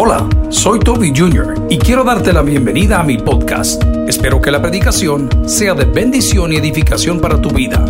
Hola, 0.00 0.28
soy 0.48 0.78
Toby 0.78 1.12
Jr. 1.12 1.66
y 1.68 1.76
quiero 1.76 2.04
darte 2.04 2.32
la 2.32 2.42
bienvenida 2.42 3.00
a 3.00 3.02
mi 3.02 3.18
podcast. 3.18 3.82
Espero 4.06 4.40
que 4.40 4.52
la 4.52 4.62
predicación 4.62 5.28
sea 5.48 5.74
de 5.74 5.86
bendición 5.86 6.52
y 6.52 6.56
edificación 6.56 7.20
para 7.20 7.42
tu 7.42 7.50
vida. 7.50 7.84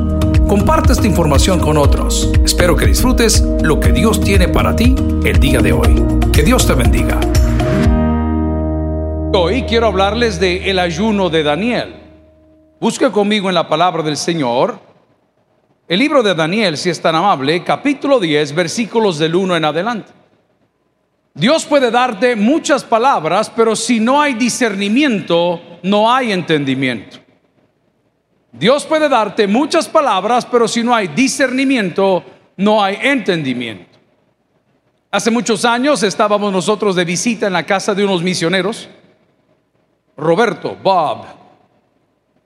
Comparte 0.49 0.95
esta 0.95 1.07
información 1.07 1.61
con 1.61 1.77
otros. 1.77 2.33
Espero 2.43 2.77
que 2.77 2.87
disfrutes 2.87 3.43
lo 3.61 3.79
que 3.79 3.93
Dios 3.93 4.23
tiene 4.23 4.49
para 4.49 4.75
ti 4.75 4.95
el 5.23 5.39
día 5.39 5.61
de 5.61 5.75
hoy. 5.75 6.03
Que 6.33 6.43
Dios 6.43 6.67
te 6.67 6.73
bendiga. 6.73 7.21
Hoy 9.35 9.65
quiero 9.65 9.89
hablarles 9.89 10.41
de 10.41 10.71
el 10.71 10.79
ayuno 10.79 11.29
de 11.29 11.43
Daniel. 11.43 11.95
Busque 12.81 13.11
conmigo 13.11 13.51
en 13.51 13.55
la 13.55 13.69
palabra 13.69 14.03
del 14.03 14.17
Señor. 14.17 14.79
El 15.87 15.99
libro 15.99 16.23
de 16.23 16.35
Daniel, 16.35 16.79
si 16.79 16.89
es 16.89 17.03
tan 17.03 17.15
amable, 17.15 17.63
capítulo 17.63 18.19
10, 18.19 18.55
versículos 18.55 19.19
del 19.19 19.35
1 19.35 19.57
en 19.59 19.65
adelante. 19.67 20.18
Dios 21.39 21.65
puede 21.67 21.93
darte 21.93 22.35
muchas 22.35 22.83
palabras, 22.83 23.49
pero 23.49 23.77
si 23.77 24.01
no 24.01 24.21
hay 24.21 24.35
discernimiento, 24.35 25.61
no 25.85 26.13
hay 26.13 26.33
entendimiento. 26.33 27.19
Dios 28.51 28.85
puede 28.85 29.09
darte 29.09 29.47
muchas 29.47 29.89
palabras, 29.89 30.45
pero 30.45 30.67
si 30.67 30.83
no 30.83 30.93
hay 30.93 31.07
discernimiento, 31.07 32.25
no 32.57 32.83
hay 32.83 32.99
entendimiento. 33.01 33.99
Hace 35.13 35.31
muchos 35.31 35.65
años 35.65 36.03
estábamos 36.03 36.53
nosotros 36.53 36.97
de 36.97 37.05
visita 37.05 37.47
en 37.47 37.53
la 37.53 37.63
casa 37.65 37.95
de 37.95 38.05
unos 38.05 38.21
misioneros, 38.21 38.89
Roberto, 40.17 40.77
Bob 40.83 41.25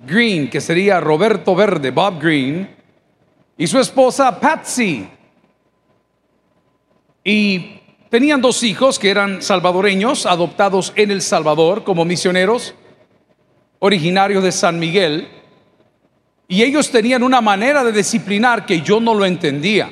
Green, 0.00 0.50
que 0.50 0.60
sería 0.60 1.00
Roberto 1.00 1.54
Verde, 1.54 1.90
Bob 1.90 2.20
Green, 2.20 2.76
y 3.56 3.66
su 3.66 3.78
esposa 3.78 4.38
Patsy. 4.38 5.08
Y 7.24 7.81
Tenían 8.12 8.42
dos 8.42 8.62
hijos 8.62 8.98
que 8.98 9.08
eran 9.08 9.40
salvadoreños, 9.40 10.26
adoptados 10.26 10.92
en 10.96 11.10
El 11.10 11.22
Salvador 11.22 11.82
como 11.82 12.04
misioneros, 12.04 12.74
originarios 13.78 14.44
de 14.44 14.52
San 14.52 14.78
Miguel. 14.78 15.28
Y 16.46 16.62
ellos 16.62 16.90
tenían 16.90 17.22
una 17.22 17.40
manera 17.40 17.82
de 17.82 17.90
disciplinar 17.90 18.66
que 18.66 18.82
yo 18.82 19.00
no 19.00 19.14
lo 19.14 19.24
entendía. 19.24 19.88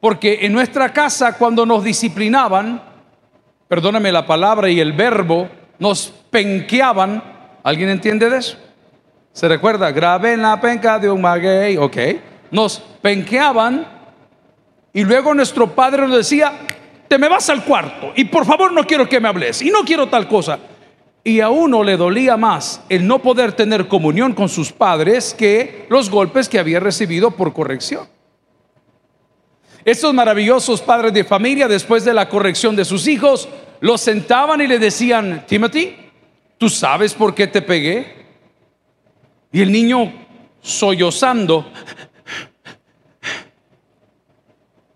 Porque 0.00 0.40
en 0.42 0.52
nuestra 0.52 0.92
casa 0.92 1.38
cuando 1.38 1.64
nos 1.64 1.82
disciplinaban, 1.82 2.82
perdóname 3.68 4.12
la 4.12 4.26
palabra 4.26 4.68
y 4.68 4.78
el 4.78 4.92
verbo, 4.92 5.48
nos 5.78 6.12
penqueaban. 6.28 7.24
¿Alguien 7.62 7.88
entiende 7.88 8.28
de 8.28 8.36
eso? 8.36 8.58
¿Se 9.32 9.48
recuerda? 9.48 9.92
Grave 9.92 10.34
en 10.34 10.42
la 10.42 10.60
penca 10.60 10.98
de 10.98 11.10
un 11.10 11.22
maguey, 11.22 11.78
ok. 11.78 11.96
Nos 12.50 12.80
penqueaban 13.00 13.86
y 14.92 15.04
luego 15.04 15.32
nuestro 15.32 15.74
padre 15.74 16.06
nos 16.06 16.18
decía, 16.18 16.52
te 17.08 17.18
me 17.18 17.28
vas 17.28 17.48
al 17.48 17.64
cuarto 17.64 18.12
y 18.14 18.24
por 18.24 18.44
favor 18.44 18.72
no 18.72 18.84
quiero 18.84 19.08
que 19.08 19.18
me 19.18 19.28
hables 19.28 19.62
y 19.62 19.70
no 19.70 19.80
quiero 19.80 20.08
tal 20.08 20.28
cosa. 20.28 20.58
Y 21.24 21.40
a 21.40 21.50
uno 21.50 21.82
le 21.82 21.96
dolía 21.96 22.36
más 22.36 22.82
el 22.88 23.06
no 23.06 23.18
poder 23.18 23.52
tener 23.52 23.88
comunión 23.88 24.34
con 24.34 24.48
sus 24.48 24.72
padres 24.72 25.34
que 25.34 25.86
los 25.88 26.10
golpes 26.10 26.48
que 26.48 26.58
había 26.58 26.80
recibido 26.80 27.30
por 27.32 27.52
corrección. 27.52 28.06
Estos 29.84 30.12
maravillosos 30.12 30.82
padres 30.82 31.12
de 31.14 31.24
familia, 31.24 31.66
después 31.66 32.04
de 32.04 32.14
la 32.14 32.28
corrección 32.28 32.76
de 32.76 32.84
sus 32.84 33.06
hijos, 33.08 33.48
los 33.80 34.00
sentaban 34.00 34.60
y 34.60 34.66
le 34.66 34.78
decían, 34.78 35.44
Timothy, 35.46 35.96
¿tú 36.58 36.68
sabes 36.68 37.14
por 37.14 37.34
qué 37.34 37.46
te 37.46 37.62
pegué? 37.62 38.26
Y 39.50 39.62
el 39.62 39.72
niño 39.72 40.12
sollozando, 40.60 41.70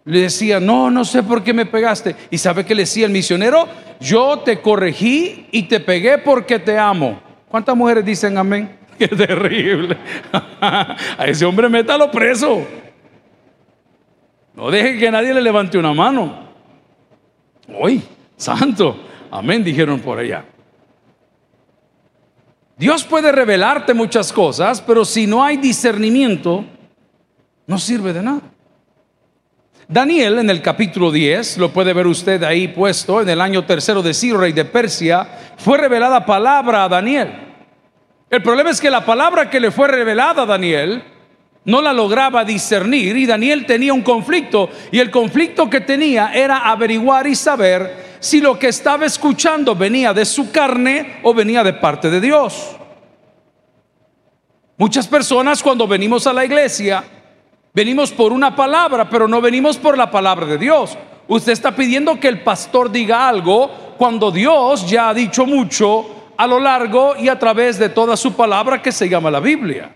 le 0.05 0.21
decía, 0.21 0.59
no, 0.59 0.91
no 0.91 1.05
sé 1.05 1.23
por 1.23 1.43
qué 1.45 1.53
me 1.53 1.67
pegaste. 1.67 2.17
¿Y 2.31 2.39
sabe 2.39 2.65
qué 2.65 2.75
le 2.75 2.83
decía 2.83 3.07
el 3.07 3.13
misionero? 3.13 3.69
Yo 4.01 4.41
te 4.41 4.61
corregí 4.61 5.47
y 5.53 5.65
te 5.65 5.81
pegué 5.81 6.19
porque 6.19 6.59
te 6.59 6.77
amo. 6.79 7.21
¿Cuántas 7.49 7.77
mujeres 7.77 8.05
dicen 8.05 8.37
amén? 8.37 8.79
Qué 8.99 9.09
terrible. 9.09 9.97
A 10.61 11.25
ese 11.27 11.45
hombre 11.45 11.69
métalo 11.69 12.11
preso. 12.11 12.67
No 14.55 14.71
deje 14.71 14.99
que 14.99 15.11
nadie 15.11 15.33
le 15.33 15.41
levante 15.41 15.79
una 15.79 15.93
mano. 15.95 16.49
Hoy, 17.79 18.03
santo. 18.37 18.97
Amén, 19.31 19.65
dijeron 19.65 20.01
por 20.01 20.19
allá. 20.19 20.45
Dios 22.77 23.05
puede 23.05 23.31
revelarte 23.33 23.95
muchas 23.95 24.33
cosas, 24.33 24.81
pero 24.81 25.05
si 25.05 25.27
no 25.27 25.43
hay 25.43 25.57
discernimiento, 25.57 26.65
no 27.67 27.79
sirve 27.79 28.13
de 28.13 28.23
nada. 28.23 28.52
Daniel 29.93 30.39
en 30.39 30.49
el 30.49 30.63
capítulo 30.63 31.13
10, 31.13 31.59
lo 31.59 31.71
puede 31.71 31.93
ver 31.93 32.07
usted 32.07 32.43
ahí 32.45 32.69
puesto, 32.69 33.21
en 33.21 33.29
el 33.29 33.43
año 33.43 33.67
tercero 33.67 34.01
de 34.01 34.15
Ciro, 34.15 34.39
rey 34.39 34.53
de 34.53 34.65
Persia, 34.65 35.29
fue 35.59 35.77
revelada 35.77 36.25
palabra 36.25 36.85
a 36.85 36.89
Daniel. 36.89 37.31
El 38.31 38.43
problema 38.43 38.71
es 38.71 38.81
que 38.81 38.89
la 38.89 39.05
palabra 39.05 39.51
que 39.51 39.61
le 39.61 39.71
fue 39.71 39.89
revelada 39.89 40.45
a 40.45 40.47
Daniel 40.47 41.05
no 41.67 41.83
la 41.83 41.93
lograba 41.93 42.43
discernir 42.43 43.19
y 43.19 43.27
Daniel 43.27 43.67
tenía 43.67 43.93
un 43.93 44.01
conflicto 44.01 44.71
y 44.91 44.99
el 44.99 45.11
conflicto 45.11 45.69
que 45.69 45.83
tenía 45.83 46.33
era 46.33 46.71
averiguar 46.71 47.27
y 47.27 47.35
saber 47.35 48.17
si 48.19 48.41
lo 48.41 48.59
que 48.59 48.69
estaba 48.69 49.05
escuchando 49.05 49.77
venía 49.77 50.15
de 50.15 50.25
su 50.25 50.51
carne 50.51 51.19
o 51.23 51.35
venía 51.35 51.63
de 51.63 51.75
parte 51.75 52.09
de 52.09 52.23
Dios. 52.23 52.77
Muchas 54.79 55.07
personas 55.07 55.63
cuando 55.63 55.87
venimos 55.87 56.27
a 56.27 56.33
la 56.33 56.47
iglesia 56.47 57.05
Venimos 57.75 58.13
por 58.13 58.33
una 58.33 58.55
palabra, 58.55 59.09
pero 59.09 59.27
no 59.27 59.41
venimos 59.41 59.79
por 59.79 59.97
la 59.97 60.11
palabra 60.11 60.45
de 60.45 60.59
Dios. 60.59 60.99
Usted 61.27 61.53
está 61.53 61.75
pidiendo 61.75 62.21
que 62.21 62.29
el 62.29 62.43
pastor 62.43 62.93
diga 62.93 63.27
algo 63.27 63.71
cuando 63.97 64.31
Dios 64.31 64.89
ya 64.91 65.09
ha 65.09 65.15
dicho 65.15 65.47
mucho 65.47 66.33
a 66.37 66.47
lo 66.47 66.61
largo 66.61 67.15
y 67.17 67.31
a 67.31 67.39
través 67.39 67.79
de 67.79 67.89
toda 67.89 68.15
su 68.17 68.35
palabra 68.35 68.83
que 68.83 68.93
se 68.93 69.09
llama 69.09 69.31
la 69.31 69.41
Biblia. 69.41 69.91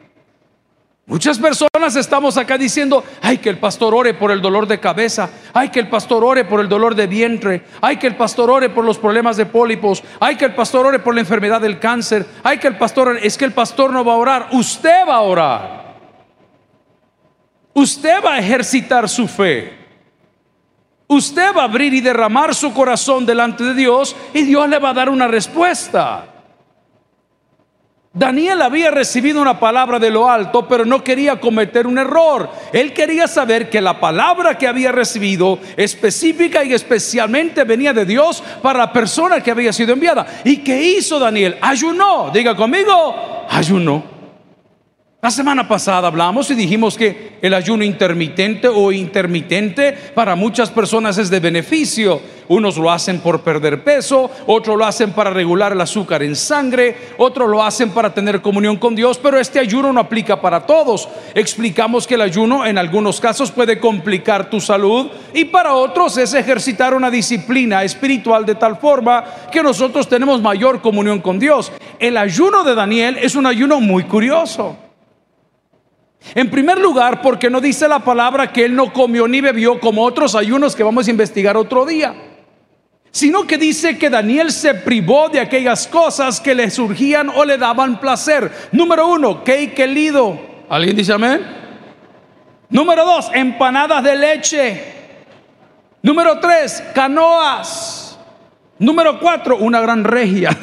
Muchas 1.05 1.39
personas 1.39 1.95
estamos 1.95 2.39
acá 2.39 2.57
diciendo, 2.57 3.05
ay, 3.21 3.39
que 3.39 3.51
el 3.51 3.59
pastor 3.59 3.95
ore 3.95 4.15
por 4.15 4.31
el 4.31 4.41
dolor 4.41 4.67
de 4.67 4.81
cabeza, 4.81 5.29
ay, 5.53 5.69
que 5.69 5.79
el 5.79 5.89
pastor 5.89 6.25
ore 6.25 6.47
por 6.47 6.61
el 6.61 6.69
dolor 6.69 6.95
de 6.95 7.07
vientre, 7.07 7.63
ay, 7.83 7.99
que 7.99 8.07
el 8.07 8.17
pastor 8.17 8.51
ore 8.51 8.71
por 8.71 8.85
los 8.85 8.99
problemas 8.99 9.37
de 9.37 9.47
pólipos, 9.47 10.03
ay, 10.19 10.37
que 10.37 10.47
el 10.47 10.55
pastor 10.55 10.87
ore 10.87 10.99
por 10.99 11.15
la 11.15 11.21
enfermedad 11.21 11.61
del 11.61 11.79
cáncer, 11.79 12.27
ay, 12.43 12.59
que 12.59 12.69
el 12.69 12.79
pastor, 12.79 13.19
es 13.23 13.37
que 13.37 13.45
el 13.45 13.53
pastor 13.53 13.93
no 13.93 14.05
va 14.05 14.15
a 14.15 14.17
orar, 14.17 14.49
usted 14.53 15.07
va 15.07 15.17
a 15.17 15.21
orar. 15.21 15.86
Usted 17.77 18.25
va 18.25 18.37
a 18.37 18.39
ejercitar 18.39 19.07
su 19.07 19.29
fe. 19.29 19.71
Usted 21.09 21.55
va 21.55 21.61
a 21.61 21.65
abrir 21.65 21.93
y 21.93 22.01
derramar 22.01 22.55
su 22.55 22.73
corazón 22.73 23.27
delante 23.27 23.65
de 23.65 23.75
Dios 23.75 24.17
y 24.33 24.45
Dios 24.45 24.67
le 24.67 24.79
va 24.79 24.91
a 24.91 24.95
dar 24.95 25.11
una 25.11 25.29
respuesta. 25.29 26.25
Daniel 28.15 28.63
había 28.63 28.91
recibido 28.91 29.43
una 29.43 29.61
palabra 29.61 29.99
de 29.99 30.09
lo 30.09 30.27
alto, 30.27 30.67
pero 30.67 30.87
no 30.87 31.05
quería 31.05 31.39
cometer 31.39 31.87
un 31.87 31.99
error. 31.99 32.49
Él 32.73 32.95
quería 32.95 33.29
saber 33.29 33.69
que 33.69 33.83
la 33.83 34.01
palabra 34.01 34.57
que 34.57 34.67
había 34.67 34.91
recibido 34.91 35.59
específica 35.77 36.65
y 36.65 36.73
especialmente 36.73 37.63
venía 37.65 37.93
de 37.93 38.07
Dios 38.07 38.43
para 38.63 38.79
la 38.79 38.91
persona 38.91 39.43
que 39.43 39.51
había 39.51 39.75
sido 39.75 39.93
enviada. 39.93 40.27
¿Y 40.45 40.65
qué 40.65 40.83
hizo 40.83 41.19
Daniel? 41.19 41.59
Ayunó. 41.61 42.31
Diga 42.33 42.57
conmigo, 42.57 43.45
ayunó. 43.51 44.16
La 45.27 45.33
semana 45.33 45.67
pasada 45.67 46.07
hablamos 46.07 46.49
y 46.53 46.55
dijimos 46.55 46.97
que 46.97 47.33
el 47.43 47.53
ayuno 47.53 47.83
intermitente 47.83 48.69
o 48.69 48.93
intermitente 48.93 49.93
para 50.15 50.37
muchas 50.37 50.71
personas 50.71 51.19
es 51.19 51.31
de 51.31 51.41
beneficio. 51.41 52.21
Unos 52.47 52.77
lo 52.77 52.93
hacen 52.93 53.19
por 53.19 53.41
perder 53.41 53.83
peso, 53.83 54.31
otros 54.47 54.79
lo 54.79 54.85
hacen 54.85 55.11
para 55.11 55.31
regular 55.31 55.73
el 55.73 55.81
azúcar 55.81 56.23
en 56.23 56.37
sangre, 56.37 56.97
otros 57.19 57.51
lo 57.51 57.65
hacen 57.65 57.91
para 57.91 58.15
tener 58.15 58.41
comunión 58.41 58.77
con 58.77 58.95
Dios, 58.95 59.19
pero 59.21 59.41
este 59.41 59.59
ayuno 59.59 59.93
no 59.93 59.99
aplica 59.99 60.41
para 60.41 60.65
todos. 60.65 61.09
Explicamos 61.35 62.07
que 62.07 62.15
el 62.15 62.21
ayuno 62.21 62.65
en 62.65 62.79
algunos 62.79 63.21
casos 63.21 63.51
puede 63.51 63.81
complicar 63.81 64.49
tu 64.49 64.61
salud 64.61 65.09
y 65.35 65.47
para 65.47 65.75
otros 65.75 66.17
es 66.19 66.35
ejercitar 66.35 66.95
una 66.95 67.11
disciplina 67.11 67.83
espiritual 67.83 68.47
de 68.47 68.55
tal 68.55 68.77
forma 68.77 69.25
que 69.51 69.61
nosotros 69.61 70.09
tenemos 70.09 70.41
mayor 70.41 70.81
comunión 70.81 71.19
con 71.19 71.41
Dios. 71.41 71.73
El 71.99 72.17
ayuno 72.17 72.63
de 72.63 72.77
Daniel 72.77 73.19
es 73.21 73.35
un 73.35 73.47
ayuno 73.47 73.81
muy 73.81 74.05
curioso. 74.05 74.86
En 76.35 76.51
primer 76.51 76.79
lugar, 76.79 77.23
porque 77.23 77.49
no 77.49 77.61
dice 77.61 77.89
la 77.89 78.01
palabra 78.01 78.53
que 78.53 78.65
él 78.65 78.75
no 78.75 78.93
comió 78.93 79.29
ni 79.29 79.41
bebió 79.41 79.79
como 79.81 80.05
otros 80.05 80.35
ayunos 80.35 80.75
que 80.75 80.83
vamos 80.83 81.07
a 81.07 81.11
investigar 81.11 81.57
otro 81.57 81.87
día, 81.87 82.15
sino 83.11 83.47
que 83.47 83.59
dice 83.59 83.97
que 83.97 84.11
Daniel 84.11 84.51
se 84.51 84.75
privó 84.75 85.29
de 85.29 85.41
aquellas 85.41 85.87
cosas 85.87 86.41
que 86.41 86.55
le 86.55 86.71
surgían 86.71 87.31
o 87.31 87.45
le 87.45 87.59
daban 87.59 88.01
placer. 88.01 88.51
Número 88.73 89.07
uno, 89.07 89.45
cake 89.45 89.87
lido. 89.87 90.39
¿Alguien 90.69 90.97
dice 90.97 91.13
amén? 91.13 91.47
Número 92.69 93.05
dos, 93.05 93.31
empanadas 93.33 94.03
de 94.03 94.17
leche. 94.17 94.85
Número 96.03 96.39
tres, 96.41 96.83
canoas. 96.95 98.19
Número 98.79 99.19
cuatro, 99.19 99.57
una 99.57 99.81
gran 99.81 100.05
regia. 100.05 100.57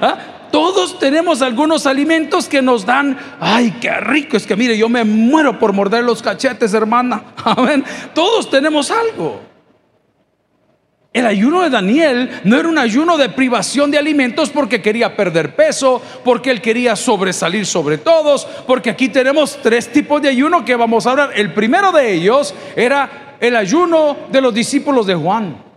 ¿Ah? 0.00 0.18
Todos 0.54 1.00
tenemos 1.00 1.42
algunos 1.42 1.84
alimentos 1.84 2.48
que 2.48 2.62
nos 2.62 2.86
dan, 2.86 3.18
ay, 3.40 3.74
qué 3.80 3.90
rico, 3.90 4.36
es 4.36 4.46
que 4.46 4.54
mire, 4.54 4.78
yo 4.78 4.88
me 4.88 5.02
muero 5.02 5.58
por 5.58 5.72
morder 5.72 6.04
los 6.04 6.22
cachetes, 6.22 6.72
hermana. 6.72 7.24
Amén. 7.44 7.84
Todos 8.14 8.48
tenemos 8.48 8.88
algo. 8.92 9.40
El 11.12 11.26
ayuno 11.26 11.62
de 11.62 11.70
Daniel 11.70 12.40
no 12.44 12.56
era 12.56 12.68
un 12.68 12.78
ayuno 12.78 13.16
de 13.16 13.30
privación 13.30 13.90
de 13.90 13.98
alimentos 13.98 14.50
porque 14.50 14.80
quería 14.80 15.16
perder 15.16 15.56
peso, 15.56 16.00
porque 16.22 16.52
él 16.52 16.60
quería 16.60 16.94
sobresalir 16.94 17.66
sobre 17.66 17.98
todos, 17.98 18.46
porque 18.64 18.90
aquí 18.90 19.08
tenemos 19.08 19.58
tres 19.60 19.90
tipos 19.90 20.22
de 20.22 20.28
ayuno 20.28 20.64
que 20.64 20.76
vamos 20.76 21.04
a 21.04 21.10
hablar. 21.10 21.30
El 21.34 21.52
primero 21.52 21.90
de 21.90 22.14
ellos 22.14 22.54
era 22.76 23.36
el 23.40 23.56
ayuno 23.56 24.18
de 24.30 24.40
los 24.40 24.54
discípulos 24.54 25.04
de 25.04 25.16
Juan. 25.16 25.73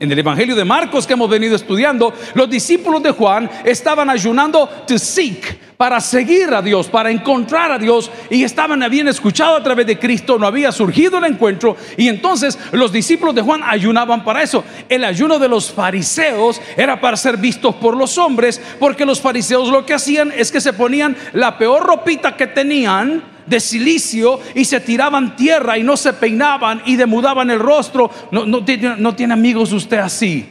En 0.00 0.12
el 0.12 0.18
Evangelio 0.20 0.54
de 0.54 0.64
Marcos 0.64 1.08
que 1.08 1.14
hemos 1.14 1.28
venido 1.28 1.56
estudiando, 1.56 2.14
los 2.34 2.48
discípulos 2.48 3.02
de 3.02 3.10
Juan 3.10 3.50
estaban 3.64 4.08
ayunando 4.08 4.68
to 4.86 4.96
seek, 4.96 5.58
para 5.76 6.00
seguir 6.00 6.54
a 6.54 6.62
Dios, 6.62 6.86
para 6.86 7.10
encontrar 7.10 7.72
a 7.72 7.78
Dios, 7.78 8.08
y 8.30 8.44
estaban, 8.44 8.80
habían 8.84 9.08
escuchado 9.08 9.56
a 9.56 9.62
través 9.62 9.88
de 9.88 9.98
Cristo, 9.98 10.38
no 10.38 10.46
había 10.46 10.70
surgido 10.70 11.18
el 11.18 11.24
encuentro, 11.24 11.76
y 11.96 12.06
entonces 12.06 12.56
los 12.70 12.92
discípulos 12.92 13.34
de 13.34 13.42
Juan 13.42 13.60
ayunaban 13.64 14.22
para 14.22 14.40
eso. 14.40 14.62
El 14.88 15.02
ayuno 15.02 15.40
de 15.40 15.48
los 15.48 15.72
fariseos 15.72 16.60
era 16.76 17.00
para 17.00 17.16
ser 17.16 17.36
vistos 17.36 17.74
por 17.74 17.96
los 17.96 18.18
hombres, 18.18 18.60
porque 18.78 19.04
los 19.04 19.20
fariseos 19.20 19.68
lo 19.68 19.84
que 19.84 19.94
hacían 19.94 20.32
es 20.36 20.52
que 20.52 20.60
se 20.60 20.74
ponían 20.74 21.16
la 21.32 21.58
peor 21.58 21.84
ropita 21.84 22.36
que 22.36 22.46
tenían, 22.46 23.37
de 23.48 23.60
silicio 23.60 24.40
y 24.54 24.64
se 24.64 24.80
tiraban 24.80 25.36
tierra 25.36 25.78
y 25.78 25.82
no 25.82 25.96
se 25.96 26.12
peinaban 26.12 26.82
y 26.84 26.96
demudaban 26.96 27.50
el 27.50 27.58
rostro. 27.58 28.10
No, 28.30 28.46
no, 28.46 28.64
tiene, 28.64 28.96
no 28.98 29.14
tiene 29.14 29.34
amigos 29.34 29.72
usted 29.72 29.98
así. 29.98 30.48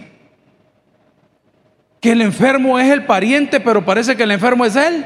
Que 2.00 2.12
el 2.12 2.22
enfermo 2.22 2.80
es 2.80 2.90
el 2.92 3.06
pariente, 3.06 3.60
pero 3.60 3.84
parece 3.84 4.16
que 4.16 4.24
el 4.24 4.32
enfermo 4.32 4.66
es 4.66 4.76
él. 4.76 5.06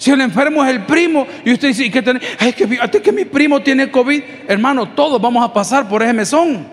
Si 0.00 0.10
el 0.10 0.20
enfermo 0.22 0.64
es 0.64 0.70
el 0.70 0.86
primo 0.86 1.26
y 1.44 1.52
usted 1.52 1.68
dice, 1.68 1.90
que, 1.90 2.20
Ay, 2.38 2.54
que 2.54 2.66
fíjate 2.66 3.02
que 3.02 3.12
mi 3.12 3.26
primo 3.26 3.60
tiene 3.60 3.90
COVID, 3.90 4.22
hermano, 4.48 4.88
todos 4.92 5.20
vamos 5.20 5.44
a 5.44 5.52
pasar 5.52 5.86
por 5.88 6.02
ese 6.02 6.14
mesón. 6.14 6.66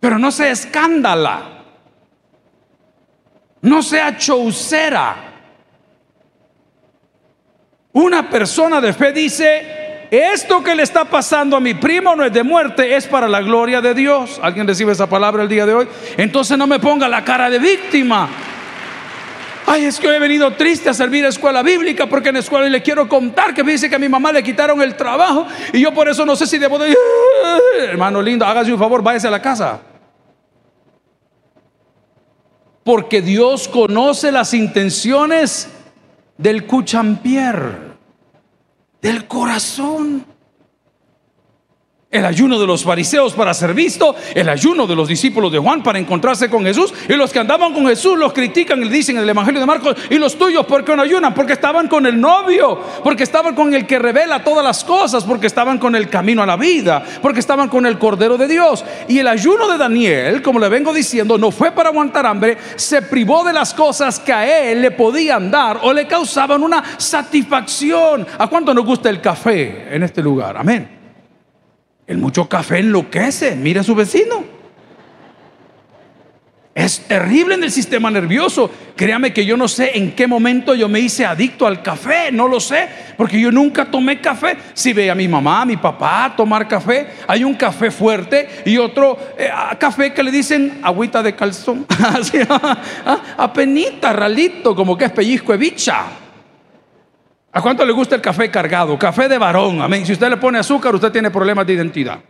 Pero 0.00 0.18
no 0.18 0.32
sea 0.32 0.50
escándala. 0.50 1.62
No 3.60 3.82
sea 3.82 4.16
chaucera. 4.16 5.29
Una 7.92 8.30
persona 8.30 8.80
de 8.80 8.92
fe 8.92 9.12
dice, 9.12 10.06
esto 10.10 10.62
que 10.62 10.74
le 10.74 10.84
está 10.84 11.04
pasando 11.04 11.56
a 11.56 11.60
mi 11.60 11.74
primo 11.74 12.14
no 12.14 12.24
es 12.24 12.32
de 12.32 12.42
muerte, 12.42 12.94
es 12.94 13.06
para 13.06 13.28
la 13.28 13.40
gloria 13.40 13.80
de 13.80 13.94
Dios. 13.94 14.40
¿Alguien 14.42 14.66
recibe 14.66 14.92
esa 14.92 15.08
palabra 15.08 15.42
el 15.42 15.48
día 15.48 15.66
de 15.66 15.74
hoy? 15.74 15.88
Entonces 16.16 16.56
no 16.56 16.66
me 16.66 16.78
ponga 16.78 17.08
la 17.08 17.24
cara 17.24 17.50
de 17.50 17.58
víctima. 17.58 18.28
Ay, 19.66 19.84
es 19.84 20.00
que 20.00 20.08
hoy 20.08 20.16
he 20.16 20.20
venido 20.20 20.52
triste 20.52 20.88
a 20.88 20.94
servir 20.94 21.24
a 21.24 21.28
escuela 21.28 21.62
bíblica 21.62 22.06
porque 22.06 22.30
en 22.30 22.34
la 22.34 22.40
escuela 22.40 22.68
le 22.68 22.82
quiero 22.82 23.08
contar 23.08 23.54
que 23.54 23.62
me 23.62 23.72
dice 23.72 23.88
que 23.88 23.94
a 23.94 24.00
mi 24.00 24.08
mamá 24.08 24.32
le 24.32 24.42
quitaron 24.42 24.80
el 24.82 24.96
trabajo 24.96 25.46
y 25.72 25.80
yo 25.80 25.92
por 25.92 26.08
eso 26.08 26.26
no 26.26 26.34
sé 26.34 26.46
si 26.46 26.58
debo 26.58 26.78
de... 26.78 26.96
Hermano 27.80 28.20
lindo, 28.22 28.44
hágase 28.44 28.72
un 28.72 28.78
favor, 28.78 29.02
váyase 29.02 29.28
a 29.28 29.30
la 29.30 29.42
casa. 29.42 29.80
Porque 32.82 33.20
Dios 33.20 33.68
conoce 33.68 34.32
las 34.32 34.54
intenciones 34.54 35.68
del 36.40 36.66
cuchampier, 36.66 37.96
del 39.02 39.26
corazón. 39.26 40.24
El 42.10 42.24
ayuno 42.24 42.58
de 42.58 42.66
los 42.66 42.82
fariseos 42.82 43.34
para 43.34 43.54
ser 43.54 43.72
visto, 43.72 44.16
el 44.34 44.48
ayuno 44.48 44.84
de 44.88 44.96
los 44.96 45.06
discípulos 45.06 45.52
de 45.52 45.60
Juan 45.60 45.80
para 45.80 46.00
encontrarse 46.00 46.50
con 46.50 46.64
Jesús. 46.64 46.92
Y 47.08 47.12
los 47.12 47.32
que 47.32 47.38
andaban 47.38 47.72
con 47.72 47.86
Jesús 47.86 48.18
los 48.18 48.32
critican 48.32 48.82
y 48.82 48.88
dicen 48.88 49.16
en 49.16 49.22
el 49.22 49.28
Evangelio 49.28 49.60
de 49.60 49.66
Marcos, 49.66 49.94
y 50.10 50.18
los 50.18 50.36
tuyos, 50.36 50.66
¿por 50.66 50.84
qué 50.84 50.96
no 50.96 51.02
ayunan? 51.02 51.32
Porque 51.32 51.52
estaban 51.52 51.86
con 51.86 52.06
el 52.06 52.20
novio, 52.20 52.80
porque 53.04 53.22
estaban 53.22 53.54
con 53.54 53.72
el 53.74 53.86
que 53.86 54.00
revela 54.00 54.42
todas 54.42 54.64
las 54.64 54.82
cosas, 54.82 55.22
porque 55.22 55.46
estaban 55.46 55.78
con 55.78 55.94
el 55.94 56.08
camino 56.08 56.42
a 56.42 56.46
la 56.46 56.56
vida, 56.56 57.00
porque 57.22 57.38
estaban 57.38 57.68
con 57.68 57.86
el 57.86 57.96
Cordero 57.96 58.36
de 58.36 58.48
Dios. 58.48 58.84
Y 59.06 59.20
el 59.20 59.28
ayuno 59.28 59.68
de 59.68 59.78
Daniel, 59.78 60.42
como 60.42 60.58
le 60.58 60.68
vengo 60.68 60.92
diciendo, 60.92 61.38
no 61.38 61.52
fue 61.52 61.70
para 61.70 61.90
aguantar 61.90 62.26
hambre, 62.26 62.58
se 62.74 63.02
privó 63.02 63.44
de 63.44 63.52
las 63.52 63.72
cosas 63.72 64.18
que 64.18 64.32
a 64.32 64.68
él 64.68 64.82
le 64.82 64.90
podían 64.90 65.48
dar 65.48 65.78
o 65.82 65.92
le 65.92 66.08
causaban 66.08 66.64
una 66.64 66.82
satisfacción. 66.96 68.26
¿A 68.36 68.48
cuánto 68.48 68.74
nos 68.74 68.84
gusta 68.84 69.08
el 69.08 69.20
café 69.20 69.94
en 69.94 70.02
este 70.02 70.20
lugar? 70.20 70.56
Amén. 70.56 70.99
El 72.10 72.18
mucho 72.18 72.48
café 72.48 72.80
enloquece. 72.80 73.54
Mira 73.54 73.82
a 73.82 73.84
su 73.84 73.94
vecino. 73.94 74.42
Es 76.74 77.02
terrible 77.06 77.54
en 77.54 77.62
el 77.62 77.70
sistema 77.70 78.10
nervioso. 78.10 78.68
Créame 78.96 79.32
que 79.32 79.46
yo 79.46 79.56
no 79.56 79.68
sé 79.68 79.96
en 79.96 80.10
qué 80.16 80.26
momento 80.26 80.74
yo 80.74 80.88
me 80.88 80.98
hice 80.98 81.24
adicto 81.24 81.68
al 81.68 81.82
café. 81.82 82.32
No 82.32 82.48
lo 82.48 82.58
sé. 82.58 82.88
Porque 83.16 83.40
yo 83.40 83.52
nunca 83.52 83.84
tomé 83.84 84.20
café. 84.20 84.56
Si 84.74 84.92
ve 84.92 85.08
a 85.08 85.14
mi 85.14 85.28
mamá, 85.28 85.62
a 85.62 85.64
mi 85.64 85.76
papá 85.76 86.34
tomar 86.36 86.66
café, 86.66 87.10
hay 87.28 87.44
un 87.44 87.54
café 87.54 87.92
fuerte 87.92 88.64
y 88.64 88.76
otro 88.76 89.16
eh, 89.38 89.48
café 89.78 90.12
que 90.12 90.24
le 90.24 90.32
dicen 90.32 90.80
agüita 90.82 91.22
de 91.22 91.36
calzón. 91.36 91.86
Así, 92.02 92.38
apenita, 93.36 94.12
ralito, 94.12 94.74
como 94.74 94.98
que 94.98 95.04
es 95.04 95.12
pellizco 95.12 95.52
de 95.52 95.58
bicha. 95.58 96.06
¿A 97.52 97.60
cuánto 97.60 97.84
le 97.84 97.92
gusta 97.92 98.14
el 98.14 98.20
café 98.20 98.50
cargado? 98.50 98.96
Café 98.98 99.28
de 99.28 99.36
varón, 99.36 99.80
amén. 99.82 100.06
Si 100.06 100.12
usted 100.12 100.28
le 100.28 100.36
pone 100.36 100.58
azúcar, 100.58 100.94
usted 100.94 101.10
tiene 101.10 101.30
problemas 101.30 101.66
de 101.66 101.72
identidad. 101.72 102.20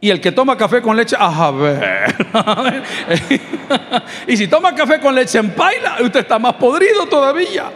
Y 0.00 0.10
el 0.10 0.20
que 0.20 0.32
toma 0.32 0.56
café 0.56 0.80
con 0.82 0.96
leche, 0.96 1.14
a 1.18 1.50
ver. 1.50 2.16
y 4.26 4.36
si 4.36 4.48
toma 4.48 4.74
café 4.74 4.98
con 4.98 5.14
leche 5.14 5.38
en 5.38 5.50
paila, 5.50 5.98
usted 6.00 6.20
está 6.20 6.38
más 6.38 6.54
podrido 6.54 7.06
todavía. 7.06 7.70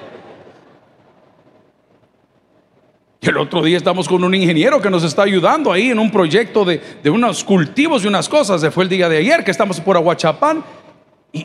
Y 3.21 3.29
el 3.29 3.37
otro 3.37 3.63
día 3.63 3.77
estamos 3.77 4.09
con 4.09 4.25
un 4.25 4.35
ingeniero 4.35 4.81
que 4.81 4.91
nos 4.91 5.05
está 5.05 5.23
ayudando 5.23 5.71
ahí 5.71 5.91
en 5.91 5.99
un 5.99 6.11
proyecto 6.11 6.65
de, 6.65 6.81
de 7.03 7.11
unos 7.11 7.45
cultivos 7.45 8.03
y 8.03 8.09
unas 8.09 8.29
cosas. 8.29 8.61
Se 8.61 8.71
fue 8.71 8.85
el 8.85 8.91
día 8.91 9.09
de 9.09 9.19
ayer 9.19 9.45
que 9.45 9.51
estamos 9.51 9.81
por 9.81 9.97
Aguachapán 9.97 10.65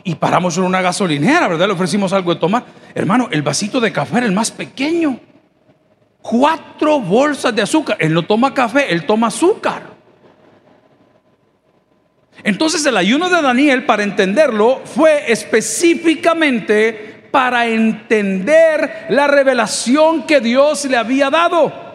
y, 0.04 0.14
paramos 0.14 0.56
en 0.56 0.64
una 0.64 0.80
gasolinera, 0.80 1.48
¿verdad? 1.48 1.66
Le 1.66 1.74
ofrecimos 1.74 2.12
algo 2.12 2.32
de 2.34 2.40
tomar. 2.40 2.64
Hermano, 2.94 3.28
el 3.30 3.42
vasito 3.42 3.80
de 3.80 3.92
café 3.92 4.18
era 4.18 4.26
el 4.26 4.32
más 4.32 4.50
pequeño. 4.50 5.20
Cuatro 6.22 7.00
bolsas 7.00 7.54
de 7.54 7.62
azúcar. 7.62 7.96
Él 8.00 8.14
no 8.14 8.22
toma 8.22 8.54
café, 8.54 8.92
él 8.92 9.04
toma 9.04 9.26
azúcar. 9.26 9.92
Entonces 12.44 12.84
el 12.86 12.96
ayuno 12.96 13.28
de 13.28 13.42
Daniel, 13.42 13.84
para 13.84 14.02
entenderlo, 14.02 14.80
fue 14.84 15.30
específicamente 15.30 17.28
para 17.30 17.66
entender 17.66 19.06
la 19.10 19.26
revelación 19.26 20.24
que 20.24 20.40
Dios 20.40 20.84
le 20.86 20.96
había 20.96 21.30
dado. 21.30 21.91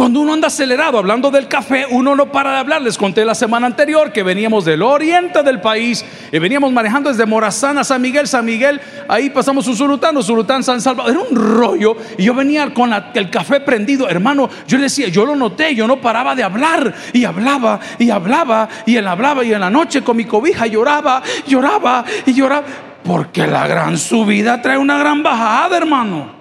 Cuando 0.00 0.20
uno 0.20 0.32
anda 0.32 0.46
acelerado 0.46 0.96
hablando 0.96 1.30
del 1.30 1.46
café, 1.46 1.84
uno 1.90 2.16
no 2.16 2.32
para 2.32 2.52
de 2.52 2.56
hablar. 2.56 2.80
Les 2.80 2.96
conté 2.96 3.22
la 3.22 3.34
semana 3.34 3.66
anterior 3.66 4.12
que 4.12 4.22
veníamos 4.22 4.64
del 4.64 4.80
oriente 4.80 5.42
del 5.42 5.60
país 5.60 6.02
y 6.32 6.38
veníamos 6.38 6.72
manejando 6.72 7.10
desde 7.10 7.26
Morazán 7.26 7.76
a 7.76 7.84
San 7.84 8.00
Miguel, 8.00 8.26
San 8.26 8.46
Miguel, 8.46 8.80
ahí 9.08 9.28
pasamos 9.28 9.68
Usulután, 9.68 10.16
Usulután, 10.16 10.64
San 10.64 10.80
Salvador. 10.80 11.12
Era 11.12 11.20
un 11.20 11.36
rollo 11.36 11.98
y 12.16 12.24
yo 12.24 12.32
venía 12.32 12.72
con 12.72 12.90
el 13.12 13.28
café 13.28 13.60
prendido. 13.60 14.08
Hermano, 14.08 14.48
yo 14.66 14.78
le 14.78 14.84
decía, 14.84 15.08
yo 15.08 15.26
lo 15.26 15.36
noté, 15.36 15.74
yo 15.74 15.86
no 15.86 16.00
paraba 16.00 16.34
de 16.34 16.44
hablar 16.44 16.94
y 17.12 17.26
hablaba 17.26 17.78
y 17.98 18.08
hablaba 18.08 18.70
y 18.86 18.96
él 18.96 19.06
hablaba 19.06 19.44
y 19.44 19.52
en 19.52 19.60
la 19.60 19.68
noche 19.68 20.00
con 20.00 20.16
mi 20.16 20.24
cobija 20.24 20.66
lloraba, 20.66 21.22
lloraba 21.46 22.06
y 22.24 22.32
lloraba. 22.32 22.64
Porque 23.04 23.46
la 23.46 23.66
gran 23.66 23.98
subida 23.98 24.62
trae 24.62 24.78
una 24.78 24.96
gran 24.96 25.22
bajada, 25.22 25.76
hermano. 25.76 26.39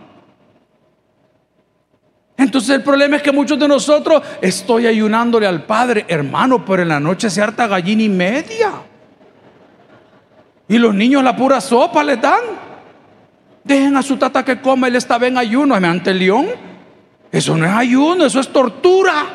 Entonces 2.40 2.70
el 2.70 2.84
problema 2.84 3.18
es 3.18 3.22
que 3.22 3.34
muchos 3.34 3.60
de 3.60 3.68
nosotros 3.68 4.24
estoy 4.42 4.88
ayunándole 4.88 5.46
al 5.46 5.64
Padre, 5.64 6.06
hermano, 6.08 6.64
pero 6.64 6.84
en 6.84 6.88
la 6.88 7.00
noche 7.00 7.30
se 7.30 7.42
harta 7.42 7.68
gallina 7.68 8.02
y 8.02 8.08
media. 8.08 8.72
Y 10.70 10.78
los 10.78 10.96
niños 10.96 11.22
la 11.22 11.36
pura 11.36 11.60
sopa 11.60 12.02
le 12.02 12.16
dan. 12.16 12.40
Dejen 13.62 13.98
a 13.98 14.02
su 14.02 14.16
tata 14.16 14.46
que 14.46 14.62
coma, 14.62 14.88
él 14.88 14.96
estaba 14.96 15.28
en 15.28 15.38
ayuno. 15.38 15.76
Ante 15.76 16.12
el 16.12 16.20
león, 16.20 16.48
eso 17.30 17.58
no 17.58 17.66
es 17.66 17.74
ayuno, 17.74 18.26
eso 18.26 18.40
es 18.40 18.48
tortura. 18.48 19.26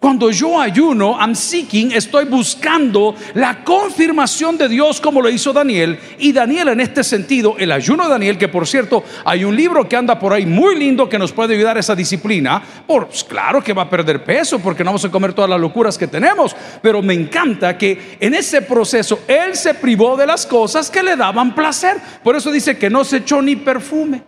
Cuando 0.00 0.30
yo 0.30 0.58
ayuno, 0.58 1.18
I'm 1.20 1.34
seeking, 1.34 1.92
estoy 1.92 2.24
buscando 2.24 3.14
la 3.34 3.62
confirmación 3.62 4.56
de 4.56 4.66
Dios 4.66 4.98
como 4.98 5.20
lo 5.20 5.28
hizo 5.28 5.52
Daniel. 5.52 5.98
Y 6.18 6.32
Daniel 6.32 6.68
en 6.68 6.80
este 6.80 7.04
sentido, 7.04 7.54
el 7.58 7.70
ayuno 7.70 8.04
de 8.04 8.08
Daniel, 8.08 8.38
que 8.38 8.48
por 8.48 8.66
cierto 8.66 9.04
hay 9.26 9.44
un 9.44 9.54
libro 9.54 9.86
que 9.86 9.96
anda 9.96 10.18
por 10.18 10.32
ahí 10.32 10.46
muy 10.46 10.78
lindo 10.78 11.06
que 11.06 11.18
nos 11.18 11.32
puede 11.32 11.54
ayudar 11.54 11.76
a 11.76 11.80
esa 11.80 11.94
disciplina. 11.94 12.62
Por, 12.86 13.08
pues, 13.08 13.22
claro 13.22 13.62
que 13.62 13.74
va 13.74 13.82
a 13.82 13.90
perder 13.90 14.24
peso 14.24 14.58
porque 14.58 14.82
no 14.82 14.88
vamos 14.88 15.04
a 15.04 15.10
comer 15.10 15.34
todas 15.34 15.50
las 15.50 15.60
locuras 15.60 15.98
que 15.98 16.06
tenemos. 16.06 16.56
Pero 16.80 17.02
me 17.02 17.12
encanta 17.12 17.76
que 17.76 18.16
en 18.20 18.32
ese 18.32 18.62
proceso 18.62 19.20
él 19.28 19.54
se 19.54 19.74
privó 19.74 20.16
de 20.16 20.26
las 20.26 20.46
cosas 20.46 20.88
que 20.90 21.02
le 21.02 21.14
daban 21.14 21.54
placer. 21.54 21.98
Por 22.24 22.34
eso 22.34 22.50
dice 22.50 22.78
que 22.78 22.88
no 22.88 23.04
se 23.04 23.18
echó 23.18 23.42
ni 23.42 23.54
perfume. 23.54 24.22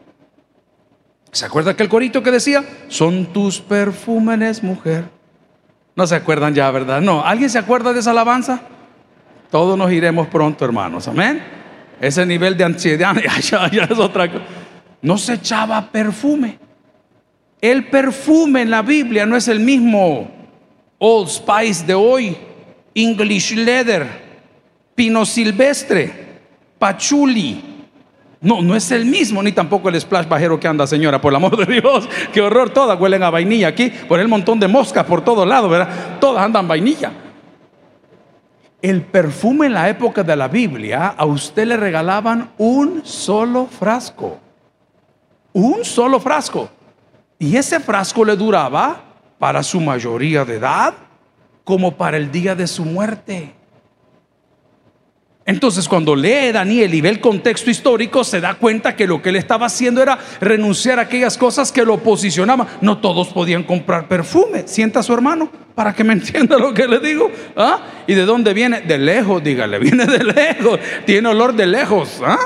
¿Se 1.30 1.46
acuerda 1.46 1.70
aquel 1.70 1.88
corito 1.88 2.22
que 2.22 2.30
decía? 2.30 2.62
Son 2.88 3.32
tus 3.32 3.58
perfúmenes, 3.58 4.62
mujer. 4.62 5.21
No 5.94 6.06
se 6.06 6.14
acuerdan 6.14 6.54
ya, 6.54 6.70
¿verdad? 6.70 7.00
No. 7.00 7.24
¿Alguien 7.24 7.50
se 7.50 7.58
acuerda 7.58 7.92
de 7.92 8.00
esa 8.00 8.12
alabanza? 8.12 8.60
Todos 9.50 9.76
nos 9.76 9.92
iremos 9.92 10.28
pronto, 10.28 10.64
hermanos. 10.64 11.08
Amén. 11.08 11.42
Ese 12.00 12.24
nivel 12.24 12.56
de 12.56 12.64
ansiedad 12.64 13.14
ya, 13.42 13.66
es 13.66 13.98
otra 13.98 14.30
cosa. 14.30 14.44
No 15.02 15.18
se 15.18 15.34
echaba 15.34 15.90
perfume. 15.90 16.58
El 17.60 17.86
perfume 17.88 18.62
en 18.62 18.70
la 18.70 18.82
Biblia 18.82 19.26
no 19.26 19.36
es 19.36 19.46
el 19.48 19.60
mismo 19.60 20.28
Old 20.98 21.28
Spice 21.28 21.84
de 21.84 21.94
hoy, 21.94 22.36
English 22.94 23.54
Leather, 23.54 24.06
Pino 24.94 25.24
Silvestre, 25.24 26.40
Pachuli. 26.78 27.71
No, 28.42 28.60
no 28.60 28.74
es 28.74 28.90
el 28.90 29.06
mismo, 29.06 29.40
ni 29.40 29.52
tampoco 29.52 29.88
el 29.88 30.00
splash 30.00 30.26
bajero 30.26 30.58
que 30.58 30.66
anda, 30.66 30.84
señora, 30.84 31.20
por 31.20 31.30
el 31.32 31.36
amor 31.36 31.56
de 31.56 31.80
Dios. 31.80 32.08
Qué 32.32 32.40
horror, 32.40 32.70
todas 32.70 33.00
huelen 33.00 33.22
a 33.22 33.30
vainilla 33.30 33.68
aquí, 33.68 33.88
por 34.08 34.18
el 34.18 34.26
montón 34.26 34.58
de 34.58 34.66
moscas 34.66 35.06
por 35.06 35.22
todos 35.22 35.46
lados, 35.46 35.70
¿verdad? 35.70 36.18
Todas 36.20 36.44
andan 36.44 36.66
vainilla. 36.66 37.12
El 38.82 39.02
perfume 39.02 39.66
en 39.66 39.74
la 39.74 39.88
época 39.88 40.24
de 40.24 40.34
la 40.34 40.48
Biblia, 40.48 41.14
a 41.16 41.24
usted 41.24 41.68
le 41.68 41.76
regalaban 41.76 42.50
un 42.58 43.02
solo 43.04 43.66
frasco. 43.66 44.40
Un 45.52 45.84
solo 45.84 46.18
frasco. 46.18 46.68
Y 47.38 47.56
ese 47.56 47.78
frasco 47.78 48.24
le 48.24 48.34
duraba 48.34 49.04
para 49.38 49.62
su 49.62 49.80
mayoría 49.80 50.44
de 50.44 50.56
edad 50.56 50.94
como 51.62 51.96
para 51.96 52.16
el 52.16 52.32
día 52.32 52.56
de 52.56 52.66
su 52.66 52.84
muerte. 52.84 53.54
Entonces 55.44 55.88
cuando 55.88 56.14
lee 56.14 56.52
Daniel 56.52 56.94
y 56.94 57.00
ve 57.00 57.08
el 57.08 57.20
contexto 57.20 57.68
histórico, 57.68 58.22
se 58.22 58.40
da 58.40 58.54
cuenta 58.54 58.94
que 58.94 59.08
lo 59.08 59.20
que 59.20 59.30
él 59.30 59.36
estaba 59.36 59.66
haciendo 59.66 60.00
era 60.00 60.18
renunciar 60.40 60.98
a 60.98 61.02
aquellas 61.02 61.36
cosas 61.36 61.72
que 61.72 61.84
lo 61.84 61.98
posicionaban. 61.98 62.68
No 62.80 62.98
todos 62.98 63.28
podían 63.28 63.64
comprar 63.64 64.06
perfume. 64.06 64.64
Sienta 64.66 65.00
a 65.00 65.02
su 65.02 65.12
hermano 65.12 65.50
para 65.74 65.94
que 65.94 66.04
me 66.04 66.12
entienda 66.14 66.58
lo 66.58 66.72
que 66.72 66.86
le 66.86 67.00
digo. 67.00 67.30
¿Ah? 67.56 67.80
¿Y 68.06 68.14
de 68.14 68.24
dónde 68.24 68.54
viene? 68.54 68.82
De 68.82 68.98
lejos, 68.98 69.42
dígale, 69.42 69.78
viene 69.80 70.06
de 70.06 70.22
lejos. 70.22 70.78
Tiene 71.04 71.28
olor 71.28 71.54
de 71.54 71.66
lejos. 71.66 72.20
¿Ah? 72.24 72.38